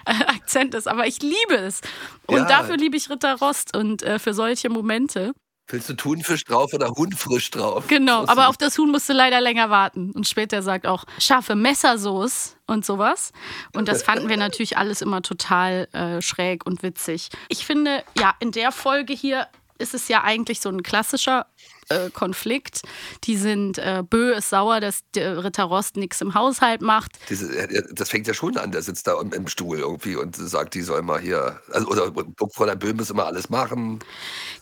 [0.04, 0.88] Akzent ist.
[0.88, 1.80] Aber ich liebe es.
[2.26, 2.44] Und ja.
[2.44, 5.34] dafür liebe ich Ritter Rost und äh, für solche Momente.
[5.68, 7.86] Willst du Thunfisch drauf oder Huhn frisch drauf?
[7.88, 10.10] Genau, aber auf das Huhn musst du leider länger warten.
[10.10, 13.32] Und später sagt auch scharfe Messersoße und sowas.
[13.74, 17.30] Und das fanden wir natürlich alles immer total äh, schräg und witzig.
[17.48, 19.48] Ich finde, ja, in der Folge hier
[19.78, 21.46] ist es ja eigentlich so ein klassischer
[21.88, 22.82] äh, Konflikt.
[23.24, 27.12] Die sind, äh, Bö ist sauer, dass der Ritter Rost nichts im Haushalt macht.
[27.28, 30.82] Diese, das fängt ja schon an, der sitzt da im Stuhl irgendwie und sagt, die
[30.82, 32.12] soll mal hier, also, oder
[32.52, 34.00] Fräulein Bö muss immer alles machen.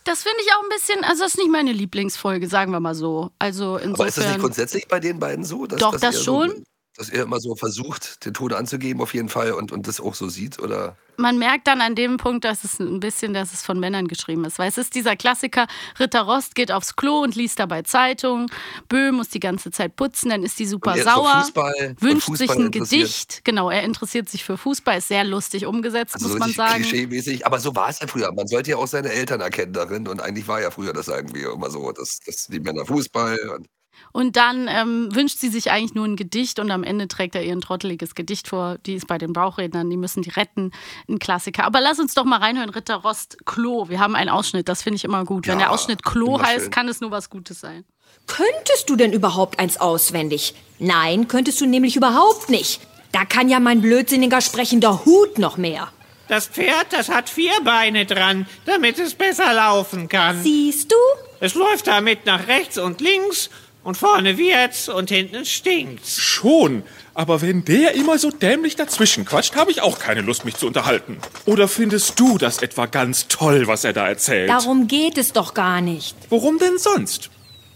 [0.03, 2.95] Das finde ich auch ein bisschen, also das ist nicht meine Lieblingsfolge, sagen wir mal
[2.95, 3.31] so.
[3.39, 5.65] Also insofern, Aber ist das nicht grundsätzlich bei den beiden so?
[5.65, 6.49] Dass, doch, dass das schon.
[6.49, 6.63] So,
[6.95, 10.13] dass er immer so versucht, den Tod anzugeben auf jeden Fall und, und das auch
[10.13, 10.95] so sieht, oder?
[11.17, 14.45] Man merkt dann an dem Punkt, dass es ein bisschen, dass es von Männern geschrieben
[14.45, 14.57] ist.
[14.57, 15.67] Weil es ist dieser Klassiker,
[15.99, 18.47] Ritter Rost geht aufs Klo und liest dabei Zeitung,
[18.89, 22.57] Bö muss die ganze Zeit putzen, dann ist die super sauer, Fußball, wünscht Fußball sich
[22.57, 23.41] ein Gedicht.
[23.43, 26.83] Genau, er interessiert sich für Fußball, ist sehr lustig umgesetzt, also muss man sagen.
[26.83, 28.31] Klischee-mäßig, aber so war es ja früher.
[28.31, 31.43] Man sollte ja auch seine Eltern erkennen darin und eigentlich war ja früher das irgendwie
[31.43, 33.67] immer so, dass, dass die Männer Fußball und
[34.11, 37.43] Und dann ähm, wünscht sie sich eigentlich nur ein Gedicht und am Ende trägt er
[37.43, 38.77] ihr ein trotteliges Gedicht vor.
[38.85, 40.71] Die ist bei den Bauchrednern, die müssen die retten.
[41.09, 41.63] Ein Klassiker.
[41.65, 43.89] Aber lass uns doch mal reinhören, Ritter Rost, Klo.
[43.89, 45.47] Wir haben einen Ausschnitt, das finde ich immer gut.
[45.47, 46.71] Wenn Ja, der Ausschnitt Klo heißt, schön.
[46.71, 47.85] kann es nur was Gutes sein.
[48.27, 50.53] Könntest du denn überhaupt eins auswendig?
[50.79, 52.81] Nein, könntest du nämlich überhaupt nicht.
[53.11, 55.89] Da kann ja mein blödsinniger sprechender Hut noch mehr.
[56.29, 60.41] Das Pferd, das hat vier Beine dran, damit es besser laufen kann.
[60.41, 60.95] Siehst du?
[61.41, 63.49] Es läuft damit nach rechts und links
[63.83, 66.19] und vorne wird's und hinten stinkt's.
[66.19, 66.83] Schon.
[67.13, 70.67] Aber wenn der immer so dämlich dazwischen quatscht, habe ich auch keine Lust, mich zu
[70.67, 71.17] unterhalten.
[71.45, 74.49] Oder findest du das etwa ganz toll, was er da erzählt?
[74.49, 76.15] Darum geht es doch gar nicht.
[76.29, 77.29] Worum denn sonst?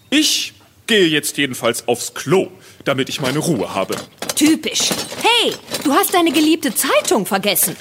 [0.10, 0.54] Ich
[0.88, 2.48] gehe jetzt jedenfalls aufs Klo,
[2.86, 3.96] damit ich meine Ruhe habe.
[4.36, 4.90] Typisch.
[5.22, 7.76] Hey, du hast deine geliebte Zeitung vergessen.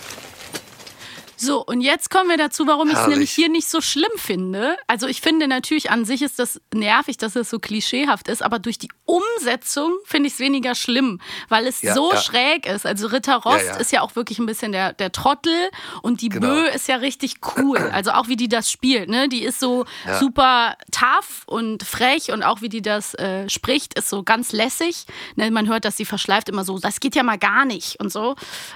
[1.36, 4.76] So, und jetzt kommen wir dazu, warum ich es nämlich hier nicht so schlimm finde.
[4.86, 8.58] Also ich finde natürlich an sich ist das nervig, dass es so klischeehaft ist, aber
[8.58, 12.18] durch die Umsetzung finde ich es weniger schlimm, weil es Ja, so ja.
[12.20, 12.86] schräg ist.
[12.86, 15.70] Also Ritter Rost Ja, ist ja auch wirklich ein bisschen der, der Trottel
[16.02, 16.46] und die Genau.
[16.48, 17.78] Bö ist ja richtig cool.
[17.96, 19.28] Also auch wie die das spielt, ne?
[19.28, 19.84] Die ist so
[20.20, 25.06] super tough und frech und auch wie die das äh, spricht, ist so ganz lässig.
[25.36, 25.50] Ne?
[25.50, 28.34] Man hört, dass sie verschleift immer so, das geht ja mal gar nicht und so.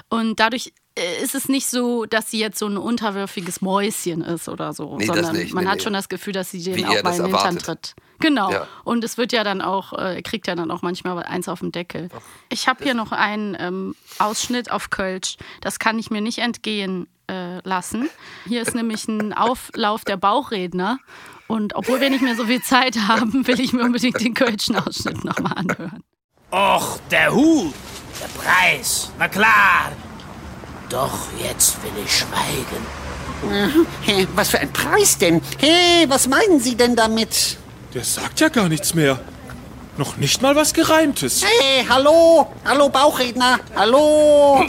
[0.09, 0.73] Und dadurch
[1.23, 5.07] ist es nicht so, dass sie jetzt so ein unterwürfiges Mäuschen ist oder so, Nee,
[5.07, 5.55] das sondern nicht.
[5.55, 5.83] man Nee, hat nee.
[5.85, 7.95] schon das Gefühl, dass sie den auch mal in den Hintern tritt.
[8.19, 8.51] Genau.
[8.53, 8.67] Ja.
[8.85, 11.61] Und es wird ja dann auch, äh, er kriegt ja dann auch manchmal eins auf
[11.61, 12.09] den Deckel.
[12.51, 15.37] Ich habe hier noch einen ähm, Ausschnitt auf Kölsch.
[15.63, 18.11] Das kann ich mir nicht entgehen äh, lassen.
[18.47, 20.99] Hier ist nämlich ein Auflauf der Bauchredner.
[21.47, 24.77] Und obwohl wir nicht mehr so viel Zeit haben, will ich mir unbedingt den Kölschen
[24.77, 26.05] Ausschnitt nochmal anhören.
[26.53, 27.73] Och, der Hut,
[28.21, 29.93] der Preis, na klar.
[30.91, 32.85] Doch jetzt will ich schweigen.
[34.03, 35.41] Hä, was für ein Preis denn?
[35.59, 37.57] Hey, was meinen Sie denn damit?
[37.95, 39.21] Der sagt ja gar nichts mehr.
[39.97, 41.45] Noch nicht mal was Gereimtes.
[41.45, 42.53] Hey, hallo?
[42.65, 43.61] Hallo, Bauchredner?
[43.77, 44.65] Hallo?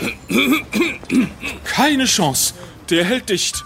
[1.63, 2.53] Keine Chance.
[2.89, 3.63] Der hält dicht.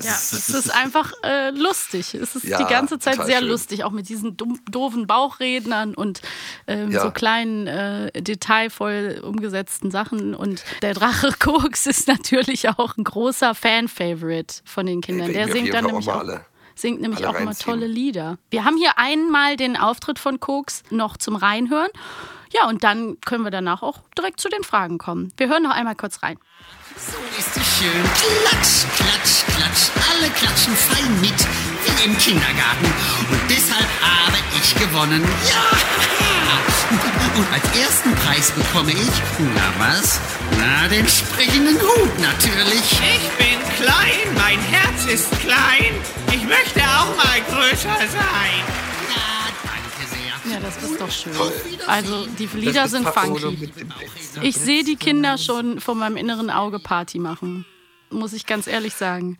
[0.00, 2.14] Ja, es ist einfach äh, lustig.
[2.14, 3.48] Es ist Ja, die ganze Zeit sehr schön.
[3.48, 6.22] lustig, auch mit diesen doofen Bauchrednern und
[6.68, 7.02] ähm, Ja.
[7.02, 10.34] so kleinen, äh, detailvoll umgesetzten Sachen.
[10.36, 15.32] Und der Drache Koks ist natürlich auch ein großer Fan-Favorite von den Kindern.
[15.32, 16.24] Der singt dann auch nämlich auch,
[16.76, 18.38] singt nämlich auch immer tolle Lieder.
[18.50, 21.90] Wir haben hier einmal den Auftritt von Koks noch zum Reinhören.
[22.52, 25.32] Ja, und dann können wir danach auch direkt zu den Fragen kommen.
[25.36, 26.38] Wir hören noch einmal kurz rein.
[27.00, 28.04] So ist es schön.
[28.20, 29.88] Klatsch, klatsch, klatsch.
[30.10, 31.40] Alle klatschen fein mit,
[31.84, 32.84] wie im Kindergarten.
[33.30, 35.24] Und deshalb habe ich gewonnen.
[35.48, 35.64] Ja!
[37.38, 39.22] Und als ersten Preis bekomme ich,
[39.54, 40.20] na was?
[40.58, 42.84] Na, den sprechenden Hut natürlich.
[42.92, 45.94] Ich bin klein, mein Herz ist klein.
[46.32, 48.89] Ich möchte auch mal größer sein.
[50.50, 51.32] Ja, das ist doch schön.
[51.32, 51.52] Toll.
[51.86, 53.70] Also die Lieder sind funky.
[54.42, 57.64] Ich sehe die Kinder schon vor meinem inneren Auge Party machen.
[58.12, 59.38] Muss ich ganz ehrlich sagen.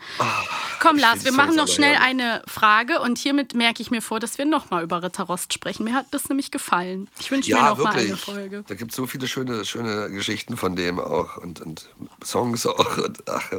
[0.78, 4.38] Komm, Lars, wir machen noch schnell eine Frage und hiermit merke ich mir vor, dass
[4.38, 5.82] wir nochmal über Ritter Rost sprechen.
[5.82, 7.08] Mir hat das nämlich gefallen.
[7.18, 8.16] Ich wünsche mir Ja, nochmal eine.
[8.16, 8.64] Folge.
[8.68, 11.88] Da gibt es so viele schöne, schöne Geschichten von dem auch und, und
[12.24, 13.50] Songs auch und ach,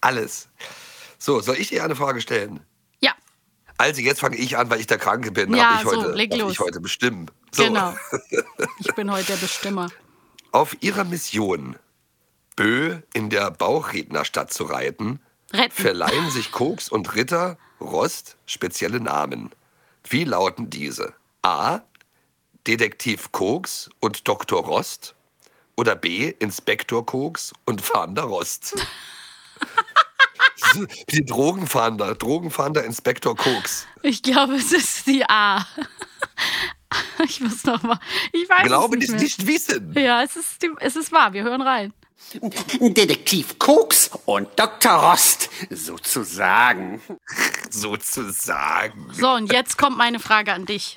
[0.00, 0.48] alles.
[1.18, 2.60] So, soll ich dir eine Frage stellen?
[3.76, 5.54] Also jetzt fange ich an, weil ich der Kranke bin.
[5.54, 6.52] Ja, ich so, heute, leg los.
[6.52, 7.30] ich heute bestimmen.
[7.52, 7.64] So.
[7.64, 7.94] Genau.
[8.80, 9.90] Ich bin heute der Bestimmer.
[10.52, 11.76] Auf ihrer Mission,
[12.56, 15.20] Bö in der Bauchrednerstadt zu reiten,
[15.52, 15.70] Retten.
[15.72, 19.50] verleihen sich Koks und Ritter Rost spezielle Namen.
[20.08, 21.14] Wie lauten diese?
[21.42, 21.80] A.
[22.66, 24.64] Detektiv Koks und Dr.
[24.64, 25.14] Rost?
[25.76, 26.32] Oder B.
[26.38, 28.76] Inspektor Koks und Fahnder Rost?
[31.10, 33.86] Die Drogenfahnder, Drogenfahnder Inspektor Koks.
[34.02, 35.66] Ich glaube, es ist die A.
[37.24, 37.98] Ich muss noch mal.
[38.32, 39.20] Ich weiß Glaube es nicht, es mehr.
[39.22, 39.92] nicht wissen.
[39.96, 41.32] Ja, es ist, die, es ist wahr.
[41.32, 41.92] Wir hören rein.
[42.80, 44.92] Detektiv Koks und Dr.
[44.92, 47.00] Rost, sozusagen.
[47.70, 49.08] Sozusagen.
[49.12, 50.96] So, und jetzt kommt meine Frage an dich.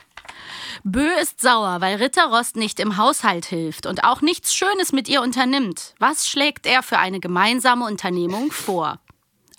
[0.84, 5.10] Bö ist sauer, weil Ritter Rost nicht im Haushalt hilft und auch nichts Schönes mit
[5.10, 5.96] ihr unternimmt.
[5.98, 9.00] Was schlägt er für eine gemeinsame Unternehmung vor?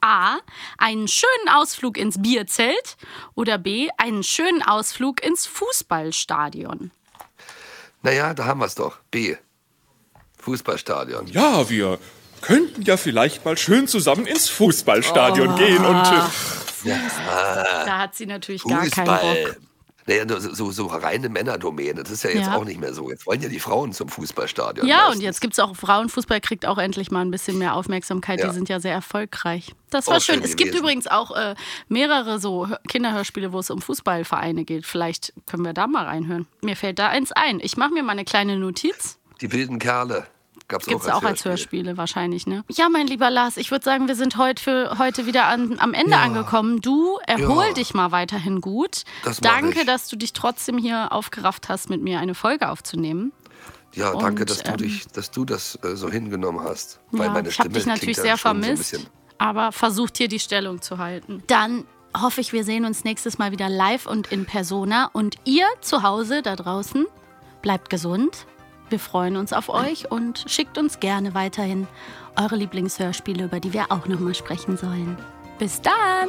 [0.01, 0.39] A.
[0.79, 2.97] Einen schönen Ausflug ins Bierzelt
[3.35, 3.89] oder B.
[3.97, 6.91] Einen schönen Ausflug ins Fußballstadion.
[8.03, 8.99] Naja, da haben wir es doch.
[9.11, 9.37] B.
[10.41, 11.27] Fußballstadion.
[11.29, 11.99] Ja, wir
[12.41, 15.57] könnten ja vielleicht mal schön zusammen ins Fußballstadion Oh.
[15.57, 15.97] gehen und.
[16.85, 16.95] Äh,
[17.85, 19.57] Da hat sie natürlich gar keinen Bock.
[20.09, 22.03] Naja, so, so, reine Männerdomäne.
[22.03, 22.57] Das ist ja jetzt Ja.
[22.57, 23.11] auch nicht mehr so.
[23.11, 24.87] Jetzt wollen ja die Frauen zum Fußballstadion.
[24.87, 25.17] Ja, meistens.
[25.17, 28.41] und jetzt gibt es auch Frauenfußball, kriegt auch endlich mal ein bisschen mehr Aufmerksamkeit.
[28.41, 28.49] Ja.
[28.49, 29.75] Die sind ja sehr erfolgreich.
[29.91, 30.37] Das war schön.
[30.37, 31.55] schön Es gibt übrigens auch äh,
[31.89, 34.87] mehrere so Hör- Kinderhörspiele, wo es um Fußballvereine geht.
[34.87, 36.47] Vielleicht können wir da mal reinhören.
[36.63, 37.61] Mir fällt da eins ein.
[37.61, 39.19] Ich mache mir mal eine kleine Notiz.
[39.43, 40.27] Die wilden Kerle.
[40.69, 42.63] Gab's Gibt es auch auch als Hörspiele wahrscheinlich, ne?
[42.69, 45.95] Ja, mein lieber Lars, ich würde sagen, wir sind heute für heute wieder an, am
[45.95, 46.23] Ende Ja.
[46.23, 46.81] angekommen.
[46.83, 47.73] Du erhol Ja.
[47.73, 49.05] dich mal weiterhin gut.
[49.25, 49.87] Das Danke, ich.
[49.87, 53.33] dass du dich trotzdem hier aufgerafft hast, mit mir eine Folge aufzunehmen.
[53.95, 57.01] Ja, danke, Und, dass du, ähm, dich, dass du das äh, so hingenommen hast.
[57.13, 59.07] Weil Ja, meine ich habe dich natürlich sehr so vermisst, bisschen-
[59.39, 61.43] aber versucht hier die Stellung zu halten.
[61.47, 65.09] Dann hoffe ich, wir sehen uns nächstes Mal wieder live und in Persona.
[65.15, 67.07] Und ihr zu Hause da draußen,
[67.63, 68.47] bleibt gesund.
[68.91, 71.87] Wir freuen uns auf euch und schickt uns gerne weiterhin
[72.37, 75.17] eure Lieblingshörspiele, über die wir auch nochmal sprechen sollen.
[75.59, 76.29] Bis dann!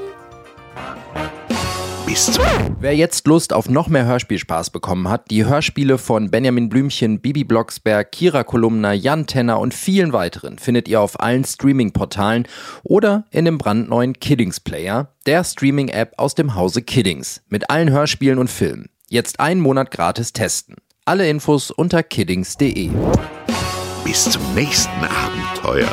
[2.80, 7.44] Wer jetzt Lust auf noch mehr Hörspielspaß bekommen hat, die Hörspiele von Benjamin Blümchen, Bibi
[7.44, 12.48] Blocksberg, Kira Kolumna, Jan Tenner und vielen weiteren findet ihr auf allen Streaming-Portalen
[12.84, 18.40] oder in dem brandneuen Kiddings Player, der Streaming-App aus dem Hause Kiddings, mit allen Hörspielen
[18.40, 18.90] und Filmen.
[19.08, 20.78] Jetzt einen Monat gratis testen.
[21.10, 22.92] Alle Infos unter kiddings.de.
[24.04, 25.90] Bis zum nächsten Abenteuer.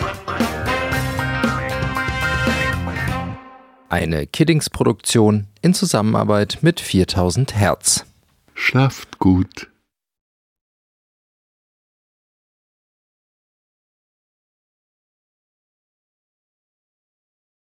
[3.89, 8.05] Eine Kiddings-Produktion in Zusammenarbeit mit 4000 Hertz.
[8.53, 9.71] Schlaft gut.